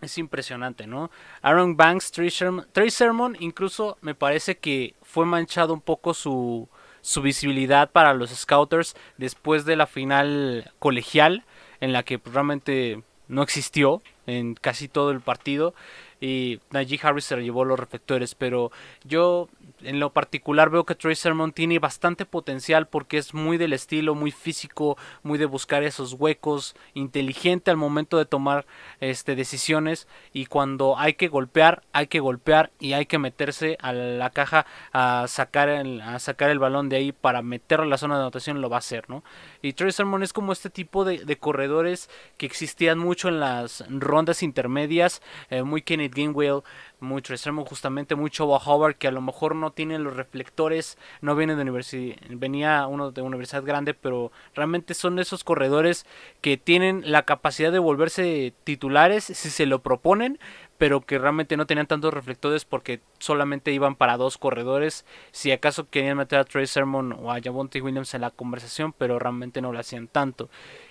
Es 0.00 0.16
impresionante, 0.16 0.86
¿no? 0.86 1.10
Aaron 1.42 1.76
Banks, 1.76 2.10
Trey 2.10 2.90
Sermon, 2.90 3.36
incluso 3.38 3.98
me 4.00 4.14
parece 4.14 4.56
que 4.56 4.94
fue 5.02 5.26
manchado 5.26 5.74
un 5.74 5.82
poco 5.82 6.14
su, 6.14 6.68
su 7.02 7.20
visibilidad 7.20 7.90
para 7.90 8.14
los 8.14 8.30
Scouters 8.30 8.96
después 9.18 9.66
de 9.66 9.76
la 9.76 9.86
final 9.86 10.72
colegial, 10.78 11.44
en 11.80 11.92
la 11.92 12.02
que 12.02 12.18
pues, 12.18 12.34
realmente 12.34 13.02
no 13.28 13.42
existió 13.42 14.02
en 14.26 14.54
casi 14.54 14.88
todo 14.88 15.10
el 15.10 15.20
partido 15.20 15.74
y 16.20 16.60
Najee 16.70 17.00
Harris 17.02 17.24
se 17.24 17.36
llevó 17.36 17.64
los 17.64 17.78
reflectores, 17.78 18.34
pero 18.34 18.70
yo 19.04 19.48
en 19.82 20.00
lo 20.00 20.12
particular 20.12 20.68
veo 20.68 20.84
que 20.84 20.94
Trey 20.94 21.14
Sermon 21.14 21.52
tiene 21.52 21.78
bastante 21.78 22.26
potencial 22.26 22.86
porque 22.86 23.16
es 23.18 23.32
muy 23.32 23.56
del 23.56 23.72
estilo, 23.72 24.14
muy 24.14 24.30
físico, 24.30 24.98
muy 25.22 25.38
de 25.38 25.46
buscar 25.46 25.82
esos 25.82 26.14
huecos, 26.14 26.76
inteligente 26.94 27.70
al 27.70 27.76
momento 27.78 28.18
de 28.18 28.26
tomar 28.26 28.66
este, 29.00 29.34
decisiones 29.34 30.06
y 30.32 30.46
cuando 30.46 30.98
hay 30.98 31.14
que 31.14 31.28
golpear, 31.28 31.82
hay 31.92 32.08
que 32.08 32.20
golpear 32.20 32.70
y 32.78 32.92
hay 32.92 33.06
que 33.06 33.18
meterse 33.18 33.78
a 33.80 33.92
la 33.92 34.30
caja 34.30 34.66
a 34.92 35.26
sacar 35.28 35.68
el, 35.68 36.00
a 36.02 36.18
sacar 36.18 36.50
el 36.50 36.58
balón 36.58 36.88
de 36.88 36.96
ahí 36.96 37.12
para 37.12 37.42
meterlo 37.42 37.84
en 37.84 37.90
la 37.90 37.98
zona 37.98 38.16
de 38.16 38.22
anotación 38.22 38.60
lo 38.60 38.68
va 38.68 38.76
a 38.76 38.80
hacer, 38.80 39.08
¿no? 39.08 39.24
Y 39.62 39.74
Trey 39.74 39.92
Sermon 39.92 40.22
es 40.22 40.32
como 40.32 40.52
este 40.52 40.70
tipo 40.70 41.04
de, 41.04 41.36
corredores 41.38 42.10
que 42.36 42.46
existían 42.46 42.98
mucho 42.98 43.28
en 43.28 43.40
las 43.40 43.84
rondas 43.88 44.42
intermedias, 44.42 45.22
eh, 45.48 45.62
muy 45.62 45.82
Kennedy 45.82 46.22
Gainwell, 46.22 46.62
mucho 47.00 47.32
extremo 47.32 47.64
justamente, 47.64 48.14
mucho 48.14 48.46
Howard, 48.46 48.96
que 48.96 49.08
a 49.08 49.12
lo 49.12 49.20
mejor 49.20 49.54
no 49.54 49.72
tienen 49.72 50.04
los 50.04 50.16
reflectores, 50.16 50.98
no 51.20 51.34
viene 51.34 51.56
de 51.56 51.62
universidad, 51.62 52.16
venía 52.30 52.86
uno 52.86 53.10
de 53.10 53.22
universidad 53.22 53.62
grande, 53.62 53.94
pero 53.94 54.32
realmente 54.54 54.94
son 54.94 55.18
esos 55.18 55.44
corredores 55.44 56.06
que 56.40 56.56
tienen 56.56 57.02
la 57.06 57.24
capacidad 57.24 57.72
de 57.72 57.78
volverse 57.78 58.52
titulares 58.64 59.24
si 59.24 59.50
se 59.50 59.66
lo 59.66 59.82
proponen, 59.82 60.38
pero 60.80 61.02
que 61.02 61.18
realmente 61.18 61.58
no 61.58 61.66
tenían 61.66 61.86
tantos 61.86 62.14
reflectores 62.14 62.64
porque 62.64 63.02
solamente 63.18 63.70
iban 63.70 63.96
para 63.96 64.16
dos 64.16 64.38
corredores. 64.38 65.04
Si 65.30 65.52
acaso 65.52 65.90
querían 65.90 66.16
meter 66.16 66.38
a 66.38 66.44
Trey 66.44 66.66
Sermon 66.66 67.12
o 67.12 67.30
a 67.30 67.38
Javonte 67.38 67.82
Williams 67.82 68.14
en 68.14 68.22
la 68.22 68.30
conversación, 68.30 68.94
pero 68.94 69.18
realmente 69.18 69.60
no 69.60 69.74
lo 69.74 69.78
hacían 69.78 70.08
tanto. 70.08 70.48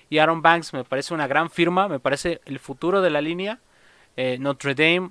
Y 0.07 0.19
Aaron 0.19 0.43
Banks 0.43 0.73
me 0.73 0.83
parece 0.83 1.15
una 1.15 1.25
gran 1.25 1.49
firma, 1.49 1.87
me 1.87 1.99
parece 1.99 2.39
el 2.45 2.59
futuro 2.59 3.01
de 3.01 3.09
la 3.09 3.19
línea. 3.19 3.61
Eh, 4.15 4.37
Notre 4.39 4.75
Dame 4.75 5.09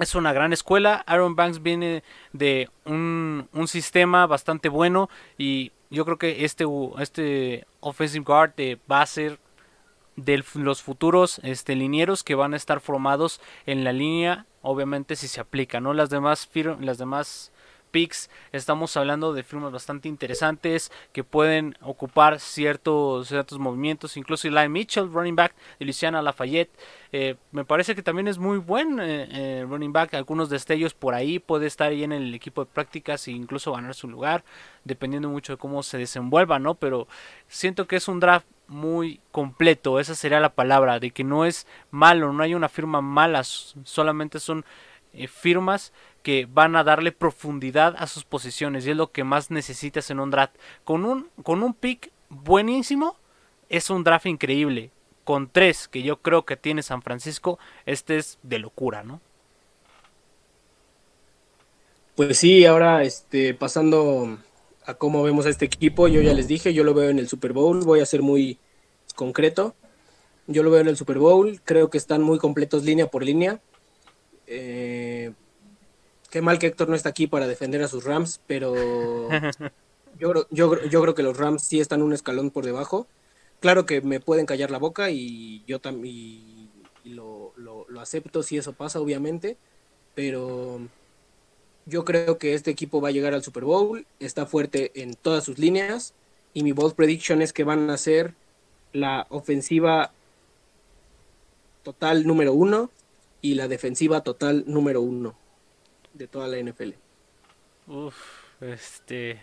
es 0.00 0.16
una 0.16 0.32
gran 0.32 0.52
escuela. 0.52 1.04
Aaron 1.06 1.36
Banks 1.36 1.62
viene 1.62 2.02
de 2.32 2.68
un, 2.86 3.48
sistema 3.68 4.26
bastante 4.26 4.68
bueno 4.68 5.08
y 5.38 5.70
yo 5.90 6.04
creo 6.04 6.18
que 6.18 6.44
este, 6.44 6.64
este 6.98 7.64
offensive 7.78 8.24
guard 8.24 8.54
va 8.90 9.02
a 9.02 9.06
ser 9.06 9.38
de 10.16 10.44
los 10.54 10.82
futuros 10.82 11.40
este, 11.42 11.74
linieros 11.74 12.24
que 12.24 12.34
van 12.34 12.54
a 12.54 12.56
estar 12.56 12.80
formados 12.80 13.40
en 13.66 13.84
la 13.84 13.92
línea, 13.92 14.46
obviamente 14.62 15.16
si 15.16 15.28
se 15.28 15.40
aplica, 15.40 15.80
¿no? 15.80 15.94
Las 15.94 16.10
demás, 16.10 16.48
las 16.80 16.98
demás 16.98 17.52
picks, 17.94 18.28
estamos 18.50 18.96
hablando 18.96 19.32
de 19.32 19.44
firmas 19.44 19.70
bastante 19.70 20.08
interesantes 20.08 20.90
que 21.12 21.22
pueden 21.22 21.76
ocupar 21.80 22.40
ciertos, 22.40 23.28
ciertos 23.28 23.60
movimientos, 23.60 24.16
incluso 24.16 24.48
Eli 24.48 24.68
Mitchell, 24.68 25.12
running 25.12 25.36
back 25.36 25.54
de 25.78 25.86
Luciana 25.86 26.20
Lafayette, 26.20 26.76
eh, 27.12 27.36
me 27.52 27.64
parece 27.64 27.94
que 27.94 28.02
también 28.02 28.26
es 28.26 28.36
muy 28.36 28.58
buen 28.58 28.98
eh, 28.98 29.28
eh, 29.30 29.64
running 29.68 29.92
back, 29.92 30.14
algunos 30.14 30.50
destellos 30.50 30.92
por 30.92 31.14
ahí, 31.14 31.38
puede 31.38 31.68
estar 31.68 31.90
ahí 31.90 32.02
en 32.02 32.10
el 32.10 32.34
equipo 32.34 32.64
de 32.64 32.70
prácticas 32.72 33.28
e 33.28 33.30
incluso 33.30 33.70
ganar 33.70 33.94
su 33.94 34.08
lugar, 34.08 34.42
dependiendo 34.82 35.28
mucho 35.28 35.52
de 35.52 35.58
cómo 35.58 35.84
se 35.84 35.96
desenvuelva, 35.96 36.58
¿no? 36.58 36.74
Pero 36.74 37.06
siento 37.46 37.86
que 37.86 37.94
es 37.94 38.08
un 38.08 38.18
draft 38.18 38.46
muy 38.68 39.20
completo, 39.30 40.00
esa 40.00 40.14
sería 40.14 40.40
la 40.40 40.54
palabra, 40.54 40.98
de 41.00 41.10
que 41.10 41.24
no 41.24 41.44
es 41.44 41.66
malo, 41.90 42.32
no 42.32 42.42
hay 42.42 42.54
una 42.54 42.68
firma 42.68 43.00
mala, 43.00 43.44
solamente 43.44 44.40
son 44.40 44.64
firmas 45.28 45.92
que 46.22 46.48
van 46.50 46.74
a 46.74 46.84
darle 46.84 47.12
profundidad 47.12 47.94
a 47.98 48.06
sus 48.06 48.24
posiciones 48.24 48.86
y 48.86 48.90
es 48.90 48.96
lo 48.96 49.12
que 49.12 49.24
más 49.24 49.50
necesitas 49.50 50.10
en 50.10 50.20
un 50.20 50.30
draft. 50.30 50.54
Con 50.84 51.04
un, 51.04 51.28
con 51.42 51.62
un 51.62 51.74
pick 51.74 52.10
buenísimo 52.30 53.16
es 53.68 53.90
un 53.90 54.04
draft 54.04 54.26
increíble. 54.26 54.90
Con 55.24 55.48
tres 55.48 55.88
que 55.88 56.02
yo 56.02 56.16
creo 56.20 56.44
que 56.44 56.56
tiene 56.56 56.82
San 56.82 57.02
Francisco, 57.02 57.58
este 57.86 58.16
es 58.16 58.38
de 58.42 58.58
locura, 58.58 59.02
¿no? 59.02 59.20
Pues 62.14 62.38
sí, 62.38 62.64
ahora 62.64 63.02
este, 63.02 63.54
pasando 63.54 64.38
a 64.84 64.94
cómo 64.94 65.22
vemos 65.22 65.46
a 65.46 65.50
este 65.50 65.64
equipo, 65.64 66.08
yo 66.08 66.20
ya 66.20 66.34
les 66.34 66.48
dije, 66.48 66.74
yo 66.74 66.84
lo 66.84 66.94
veo 66.94 67.10
en 67.10 67.18
el 67.18 67.28
Super 67.28 67.52
Bowl, 67.52 67.80
voy 67.80 68.00
a 68.00 68.06
ser 68.06 68.22
muy 68.22 68.58
concreto. 69.14 69.74
Yo 70.46 70.62
lo 70.62 70.70
veo 70.70 70.80
en 70.80 70.88
el 70.88 70.96
Super 70.96 71.18
Bowl, 71.18 71.60
creo 71.64 71.88
que 71.88 71.98
están 71.98 72.22
muy 72.22 72.38
completos 72.38 72.84
línea 72.84 73.06
por 73.06 73.24
línea. 73.24 73.60
Eh, 74.46 75.32
Qué 76.34 76.42
mal 76.42 76.58
que 76.58 76.66
Héctor 76.66 76.88
no 76.88 76.96
está 76.96 77.10
aquí 77.10 77.28
para 77.28 77.46
defender 77.46 77.80
a 77.80 77.86
sus 77.86 78.02
Rams, 78.02 78.40
pero 78.48 78.74
yo, 80.18 80.48
yo, 80.50 80.82
yo 80.82 81.00
creo 81.00 81.14
que 81.14 81.22
los 81.22 81.36
Rams 81.36 81.62
sí 81.62 81.78
están 81.78 82.02
un 82.02 82.12
escalón 82.12 82.50
por 82.50 82.64
debajo. 82.64 83.06
Claro 83.60 83.86
que 83.86 84.00
me 84.00 84.18
pueden 84.18 84.44
callar 84.44 84.72
la 84.72 84.78
boca 84.78 85.12
y 85.12 85.62
yo 85.68 85.78
también 85.78 86.68
lo, 87.04 87.52
lo, 87.56 88.00
acepto 88.00 88.42
si 88.42 88.56
eso 88.56 88.72
pasa, 88.72 88.98
obviamente, 88.98 89.56
pero 90.16 90.80
yo 91.86 92.04
creo 92.04 92.38
que 92.38 92.54
este 92.54 92.70
equipo 92.70 93.00
va 93.00 93.08
a 93.08 93.12
llegar 93.12 93.34
al 93.34 93.42
Super 93.42 93.64
Bowl, 93.64 94.06
está 94.20 94.46
fuerte 94.46 94.92
en 94.94 95.14
todas 95.14 95.44
sus 95.44 95.58
líneas 95.58 96.14
y 96.52 96.62
mi 96.62 96.72
bold 96.72 96.94
prediction 96.94 97.42
es 97.42 97.52
que 97.52 97.64
van 97.64 97.90
a 97.90 97.96
ser 97.96 98.34
la 98.92 99.26
ofensiva 99.28 100.12
total 101.82 102.26
número 102.26 102.52
uno 102.52 102.90
y 103.42 103.54
la 103.54 103.68
defensiva 103.68 104.22
total 104.22 104.64
número 104.66 105.02
uno 105.02 105.34
de 106.14 106.26
toda 106.28 106.48
la 106.48 106.58
NFL. 106.58 106.92
Uf, 107.86 108.16
este. 108.60 109.40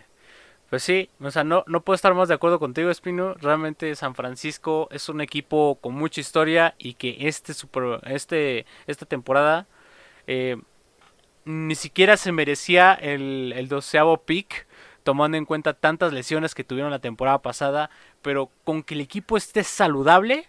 Pues 0.70 0.82
sí, 0.82 1.10
o 1.20 1.30
sea, 1.30 1.44
no, 1.44 1.64
no 1.66 1.82
puedo 1.82 1.94
estar 1.94 2.14
más 2.14 2.28
de 2.28 2.34
acuerdo 2.34 2.58
contigo, 2.58 2.90
Espino. 2.90 3.34
Realmente 3.34 3.94
San 3.94 4.14
Francisco 4.14 4.88
es 4.90 5.10
un 5.10 5.20
equipo 5.20 5.78
con 5.80 5.94
mucha 5.94 6.22
historia 6.22 6.74
y 6.78 6.94
que 6.94 7.28
este 7.28 7.52
super, 7.52 8.00
este, 8.06 8.64
esta 8.86 9.04
temporada 9.04 9.66
eh, 10.26 10.56
ni 11.44 11.74
siquiera 11.74 12.16
se 12.16 12.32
merecía 12.32 12.94
el, 12.94 13.52
el 13.56 13.68
doceavo 13.68 14.18
pick, 14.18 14.66
tomando 15.02 15.36
en 15.36 15.44
cuenta 15.44 15.74
tantas 15.74 16.12
lesiones 16.12 16.54
que 16.54 16.64
tuvieron 16.64 16.90
la 16.90 16.98
temporada 17.00 17.42
pasada. 17.42 17.90
Pero 18.22 18.50
con 18.64 18.82
que 18.82 18.94
el 18.94 19.00
equipo 19.00 19.36
esté 19.36 19.64
saludable, 19.64 20.48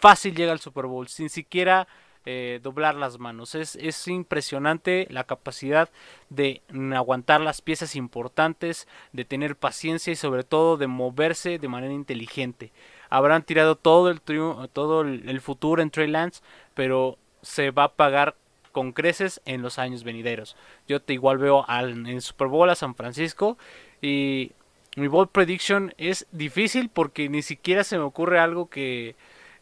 fácil 0.00 0.34
llega 0.34 0.52
al 0.52 0.60
Super 0.60 0.86
Bowl, 0.86 1.08
sin 1.08 1.28
siquiera 1.28 1.86
eh, 2.28 2.58
doblar 2.60 2.96
las 2.96 3.20
manos. 3.20 3.54
Es, 3.54 3.76
es, 3.76 4.08
impresionante 4.08 5.06
la 5.10 5.22
capacidad 5.22 5.90
de 6.28 6.60
aguantar 6.92 7.40
las 7.40 7.62
piezas 7.62 7.94
importantes, 7.94 8.88
de 9.12 9.24
tener 9.24 9.54
paciencia 9.54 10.12
y 10.12 10.16
sobre 10.16 10.42
todo 10.42 10.76
de 10.76 10.88
moverse 10.88 11.60
de 11.60 11.68
manera 11.68 11.94
inteligente. 11.94 12.72
Habrán 13.10 13.44
tirado 13.44 13.76
todo 13.76 14.10
el, 14.10 14.20
todo 14.20 15.02
el 15.02 15.40
futuro 15.40 15.82
en 15.82 15.90
Trey 15.90 16.08
Lance, 16.08 16.42
pero 16.74 17.16
se 17.42 17.70
va 17.70 17.84
a 17.84 17.92
pagar 17.94 18.34
con 18.76 18.92
creces 18.92 19.40
en 19.46 19.62
los 19.62 19.78
años 19.78 20.04
venideros. 20.04 20.54
Yo 20.86 21.00
te 21.00 21.14
igual 21.14 21.38
veo 21.38 21.64
en 21.66 22.20
Super 22.20 22.48
Bowl 22.48 22.68
a 22.68 22.74
San 22.74 22.94
Francisco 22.94 23.56
y 24.02 24.52
mi 24.96 25.08
bold 25.08 25.30
prediction 25.30 25.94
es 25.96 26.26
difícil 26.30 26.90
porque 26.90 27.30
ni 27.30 27.40
siquiera 27.40 27.84
se 27.84 27.96
me 27.96 28.04
ocurre 28.04 28.38
algo 28.38 28.68
que 28.68 29.16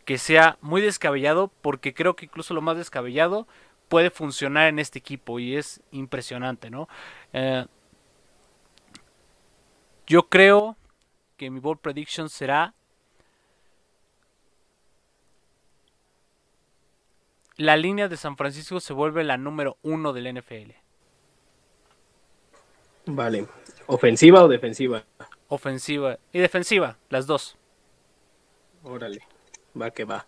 que 0.04 0.18
sea 0.18 0.58
muy 0.62 0.82
descabellado, 0.82 1.52
porque 1.62 1.94
creo 1.94 2.16
que 2.16 2.24
incluso 2.24 2.54
lo 2.54 2.60
más 2.60 2.76
descabellado 2.76 3.46
puede 3.88 4.10
funcionar 4.10 4.66
en 4.66 4.80
este 4.80 4.98
equipo 4.98 5.38
y 5.38 5.54
es 5.54 5.80
impresionante, 5.92 6.68
¿no? 6.68 6.88
Eh, 7.32 7.66
yo 10.08 10.28
creo 10.28 10.76
que 11.36 11.50
mi 11.50 11.60
bold 11.60 11.78
prediction 11.78 12.28
será 12.28 12.74
la 17.56 17.76
línea 17.76 18.08
de 18.08 18.16
San 18.16 18.36
Francisco 18.36 18.80
se 18.80 18.92
vuelve 18.92 19.24
la 19.24 19.36
número 19.36 19.78
uno 19.82 20.12
del 20.12 20.34
NFL. 20.34 20.72
Vale. 23.06 23.46
¿Ofensiva 23.86 24.42
o 24.42 24.48
defensiva? 24.48 25.04
Ofensiva 25.48 26.18
y 26.32 26.38
defensiva, 26.38 26.96
las 27.10 27.26
dos. 27.26 27.56
Órale 28.82 29.20
va 29.80 29.90
que 29.90 30.04
va. 30.04 30.26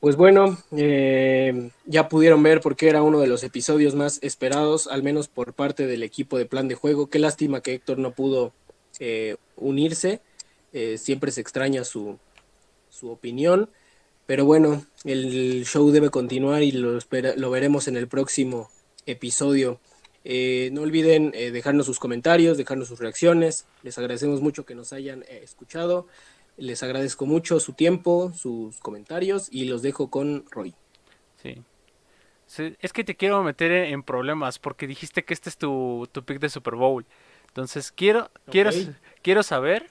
Pues 0.00 0.16
bueno, 0.16 0.58
eh, 0.76 1.70
ya 1.86 2.08
pudieron 2.08 2.42
ver 2.42 2.60
por 2.60 2.76
qué 2.76 2.88
era 2.88 3.02
uno 3.02 3.18
de 3.18 3.26
los 3.26 3.42
episodios 3.42 3.94
más 3.94 4.18
esperados, 4.22 4.86
al 4.86 5.02
menos 5.02 5.28
por 5.28 5.54
parte 5.54 5.86
del 5.86 6.02
equipo 6.02 6.38
de 6.38 6.46
plan 6.46 6.68
de 6.68 6.74
juego. 6.74 7.08
Qué 7.08 7.18
lástima 7.18 7.60
que 7.60 7.74
Héctor 7.74 7.98
no 7.98 8.12
pudo 8.12 8.52
eh, 9.00 9.36
unirse. 9.56 10.20
Eh, 10.72 10.98
siempre 10.98 11.30
se 11.30 11.40
extraña 11.40 11.84
su, 11.84 12.18
su, 12.90 13.10
opinión. 13.10 13.70
Pero 14.26 14.44
bueno, 14.44 14.84
el 15.04 15.64
show 15.64 15.90
debe 15.90 16.10
continuar 16.10 16.62
y 16.62 16.72
lo, 16.72 16.98
lo 17.36 17.50
veremos 17.50 17.88
en 17.88 17.96
el 17.96 18.08
próximo 18.08 18.68
episodio. 19.06 19.80
no 20.24 20.82
olviden 20.82 21.30
dejarnos 21.30 21.86
sus 21.86 22.00
comentarios, 22.00 22.58
dejarnos 22.58 22.88
sus 22.88 22.98
reacciones. 22.98 23.66
Les 23.82 23.96
agradecemos 23.98 24.40
mucho 24.40 24.66
que 24.66 24.74
nos 24.74 24.92
hayan 24.92 25.24
escuchado. 25.28 26.06
Les 26.56 26.82
agradezco 26.82 27.26
mucho 27.26 27.60
su 27.60 27.74
tiempo, 27.74 28.32
sus 28.34 28.78
comentarios 28.78 29.48
y 29.50 29.66
los 29.66 29.82
dejo 29.82 30.10
con 30.10 30.44
Roy. 30.50 30.74
Sí. 31.42 31.62
es 32.80 32.92
que 32.92 33.04
te 33.04 33.14
quiero 33.14 33.42
meter 33.42 33.70
en 33.70 34.02
problemas 34.02 34.58
porque 34.58 34.86
dijiste 34.86 35.24
que 35.24 35.34
este 35.34 35.50
es 35.50 35.58
tu, 35.58 36.08
tu 36.10 36.24
pick 36.24 36.40
de 36.40 36.48
Super 36.48 36.74
Bowl. 36.74 37.04
Entonces 37.48 37.92
quiero, 37.92 38.30
quiero, 38.50 38.70
quiero 39.22 39.42
saber 39.42 39.90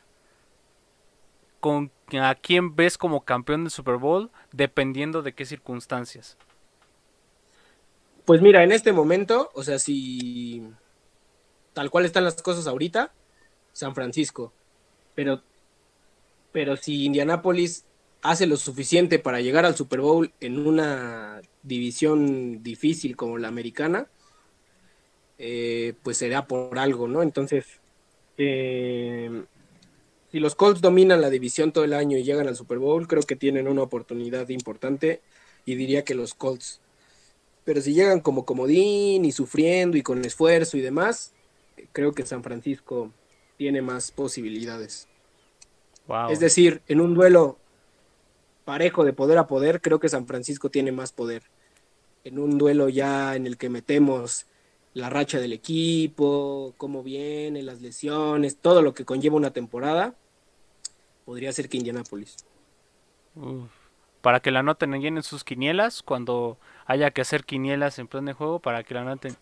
con 1.59 1.91
a 2.19 2.35
quién 2.35 2.75
ves 2.75 2.97
como 2.97 3.25
campeón 3.25 3.63
de 3.63 3.69
Super 3.69 3.97
Bowl 3.97 4.29
dependiendo 4.51 5.21
de 5.21 5.33
qué 5.33 5.45
circunstancias. 5.45 6.37
Pues 8.25 8.41
mira, 8.41 8.63
en 8.63 8.71
este 8.71 8.91
momento, 8.91 9.51
o 9.53 9.63
sea, 9.63 9.79
si 9.79 10.63
tal 11.73 11.89
cual 11.89 12.05
están 12.05 12.23
las 12.23 12.41
cosas 12.41 12.67
ahorita, 12.67 13.11
San 13.73 13.93
Francisco. 13.93 14.53
Pero 15.13 15.41
pero 16.55 16.77
si 16.77 17.03
Indianapolis 17.03 17.83
hace 18.21 18.47
lo 18.47 18.55
suficiente 18.55 19.19
para 19.19 19.41
llegar 19.41 19.65
al 19.65 19.75
Super 19.75 19.99
Bowl 19.99 20.31
en 20.39 20.65
una 20.65 21.41
división 21.63 22.63
difícil 22.63 23.17
como 23.17 23.37
la 23.37 23.49
americana, 23.49 24.07
eh, 25.37 25.95
pues 26.01 26.15
será 26.15 26.47
por 26.47 26.79
algo, 26.79 27.09
¿no? 27.09 27.21
Entonces, 27.21 27.65
eh, 28.37 29.43
si 30.35 30.41
los 30.41 30.53
Colts 30.53 30.81
dominan 30.81 31.21
la 31.21 31.29
división 31.29 31.71
todo 31.71 31.85
el 31.85 31.93
año 31.93 32.17
y 32.17 32.25
llegan 32.25 32.49
al 32.49 32.57
Super 32.57 32.77
Bowl, 32.77 33.07
creo 33.07 33.23
que 33.23 33.37
tienen 33.37 33.69
una 33.69 33.83
oportunidad 33.83 34.49
importante 34.49 35.21
y 35.63 35.75
diría 35.75 36.03
que 36.03 36.13
los 36.13 36.33
Colts. 36.33 36.81
Pero 37.63 37.79
si 37.79 37.93
llegan 37.93 38.19
como 38.19 38.43
comodín 38.43 39.23
y 39.23 39.31
sufriendo 39.31 39.95
y 39.95 40.01
con 40.01 40.25
esfuerzo 40.25 40.75
y 40.75 40.81
demás, 40.81 41.31
creo 41.93 42.11
que 42.11 42.25
San 42.25 42.43
Francisco 42.43 43.13
tiene 43.55 43.81
más 43.81 44.11
posibilidades. 44.11 45.07
Es 46.29 46.41
decir, 46.41 46.81
en 46.89 46.99
un 46.99 47.13
duelo 47.13 47.57
parejo 48.65 49.05
de 49.05 49.13
poder 49.13 49.37
a 49.37 49.47
poder, 49.47 49.79
creo 49.79 50.01
que 50.01 50.09
San 50.09 50.27
Francisco 50.27 50.69
tiene 50.69 50.91
más 50.91 51.13
poder. 51.13 51.43
En 52.25 52.39
un 52.39 52.57
duelo 52.57 52.89
ya 52.89 53.37
en 53.37 53.47
el 53.47 53.55
que 53.55 53.69
metemos 53.69 54.47
la 54.93 55.09
racha 55.09 55.39
del 55.39 55.53
equipo, 55.53 56.73
cómo 56.75 57.03
viene, 57.03 57.63
las 57.63 57.81
lesiones, 57.81 58.57
todo 58.57 58.81
lo 58.81 58.93
que 58.93 59.05
conlleva 59.05 59.37
una 59.37 59.53
temporada, 59.53 60.13
podría 61.25 61.51
ser 61.51 61.67
que 61.67 61.77
Indianapolis. 61.77 62.37
Para 64.21 64.39
que 64.39 64.51
la 64.51 64.59
anoten 64.59 64.93
en 64.93 65.23
sus 65.23 65.43
quinielas, 65.43 66.01
cuando 66.01 66.57
haya 66.85 67.11
que 67.11 67.21
hacer 67.21 67.43
quinielas 67.43 67.99
en 67.99 68.07
plan 68.07 68.25
de 68.25 68.33
juego, 68.33 68.59
para 68.59 68.83
que 68.83 68.93
la 68.93 69.01
anoten. 69.01 69.35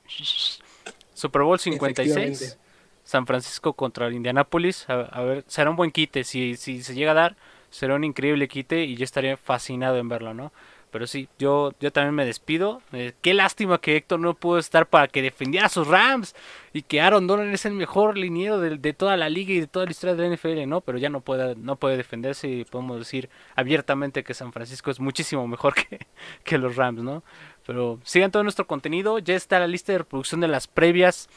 Super 1.14 1.44
Bowl 1.44 1.60
56. 1.60 2.58
San 3.04 3.28
Francisco 3.28 3.74
contra 3.74 4.10
Indianapolis. 4.10 4.90
A, 4.90 5.22
ver, 5.22 5.44
será 5.48 5.70
un 5.70 5.76
buen 5.76 5.92
quite. 5.92 6.24
Si, 6.24 6.56
si 6.56 6.82
se 6.82 6.96
llega 6.96 7.12
a 7.12 7.16
dar, 7.16 7.36
Será 7.74 7.96
un 7.96 8.04
increíble 8.04 8.48
quite 8.48 8.84
y 8.84 8.96
yo 8.96 9.04
estaría 9.04 9.36
fascinado 9.36 9.98
en 9.98 10.08
verlo, 10.08 10.36
¿no? 10.36 10.54
Pero 10.94 11.08
sí, 11.08 11.28
yo, 11.40 11.74
yo 11.80 11.92
también 11.92 12.14
me 12.14 12.24
despido. 12.24 12.84
Eh, 12.92 13.14
qué 13.24 13.34
lástima 13.34 13.82
que 13.82 13.98
Héctor 13.98 14.20
no 14.20 14.36
pudo 14.36 14.60
estar 14.60 14.86
para 14.86 15.08
que 15.08 15.24
defendiera 15.24 15.66
a 15.66 15.70
sus 15.70 15.88
Rams 15.88 16.36
y 16.72 16.84
que 16.84 17.02
Aaron 17.02 17.26
Donald 17.26 17.52
es 17.52 17.66
el 17.66 17.74
mejor 17.74 18.16
liniero 18.16 18.60
de, 18.60 18.94
toda 18.94 19.18
la 19.18 19.28
liga 19.28 19.54
y 19.54 19.60
de 19.60 19.66
toda 19.66 19.86
la 19.86 19.92
historia 19.92 20.16
de 20.16 20.30
la 20.30 20.36
NFL, 20.36 20.68
¿no? 20.68 20.82
Pero 20.82 21.00
ya 21.00 21.10
no 21.10 21.22
puede, 21.22 21.56
no 21.56 21.78
puede 21.78 21.98
defenderse 21.98 22.48
y 22.48 22.64
podemos 22.64 23.00
decir 23.00 23.28
abiertamente 23.56 24.24
que 24.24 24.36
San 24.36 24.54
Francisco 24.54 24.92
es 24.92 25.00
muchísimo 25.00 25.48
mejor 25.48 25.74
que, 25.90 26.06
que 26.44 26.60
los 26.60 26.76
Rams, 26.76 27.02
¿no? 27.02 27.24
Pero 27.66 28.00
sigan 28.04 28.30
todo 28.30 28.44
nuestro 28.44 28.68
contenido. 28.68 29.18
Ya 29.18 29.34
está 29.34 29.58
la 29.58 29.68
lista 29.68 29.94
de 29.94 29.98
reproducción 29.98 30.42
de 30.42 30.48
las 30.48 30.68
previas 30.68 31.28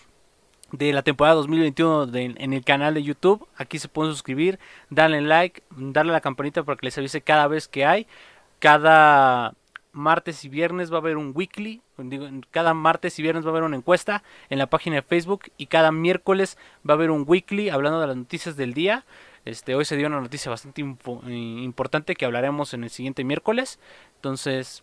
de 0.71 0.93
la 0.93 1.01
temporada 1.01 1.37
2021 1.37 2.11
en 2.15 2.53
el 2.53 2.63
canal 2.63 2.93
de 2.93 3.03
YouTube. 3.03 3.49
Aquí 3.57 3.79
se 3.79 3.89
pueden 3.89 4.13
suscribir, 4.13 4.59
darle 4.91 5.23
like, 5.23 5.63
darle 5.71 6.13
a 6.13 6.15
la 6.15 6.21
campanita 6.21 6.63
para 6.63 6.77
que 6.77 6.87
les 6.87 6.99
avise 6.99 7.23
cada 7.23 7.49
vez 7.49 7.69
que 7.69 7.87
hay. 7.87 8.07
Cada 8.59 9.55
martes 9.93 10.45
y 10.45 10.49
viernes 10.49 10.93
va 10.93 10.97
a 10.97 11.01
haber 11.01 11.17
un 11.17 11.33
weekly, 11.35 11.81
cada 12.51 12.75
martes 12.75 13.19
y 13.19 13.23
viernes 13.23 13.45
va 13.45 13.49
a 13.49 13.53
haber 13.53 13.63
una 13.63 13.77
encuesta 13.77 14.23
en 14.51 14.59
la 14.59 14.67
página 14.67 14.97
de 14.97 15.03
Facebook 15.03 15.45
y 15.57 15.67
cada 15.67 15.91
miércoles 15.91 16.59
va 16.89 16.95
a 16.95 16.97
haber 16.97 17.11
un 17.11 17.25
weekly 17.27 17.71
hablando 17.71 18.01
de 18.01 18.07
las 18.07 18.17
noticias 18.17 18.57
del 18.57 18.75
día. 18.75 19.05
Este, 19.45 19.75
hoy 19.75 19.85
se 19.85 19.97
dio 19.97 20.09
una 20.09 20.21
noticia 20.21 20.51
bastante 20.51 20.83
eh, 20.83 21.31
importante 21.31 22.15
que 22.15 22.25
hablaremos 22.25 22.75
en 22.75 22.85
el 22.85 22.91
siguiente 22.91 23.25
miércoles. 23.25 23.79
Entonces, 24.17 24.83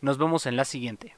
nos 0.00 0.18
vemos 0.18 0.46
en 0.46 0.56
la 0.56 0.64
siguiente. 0.64 1.16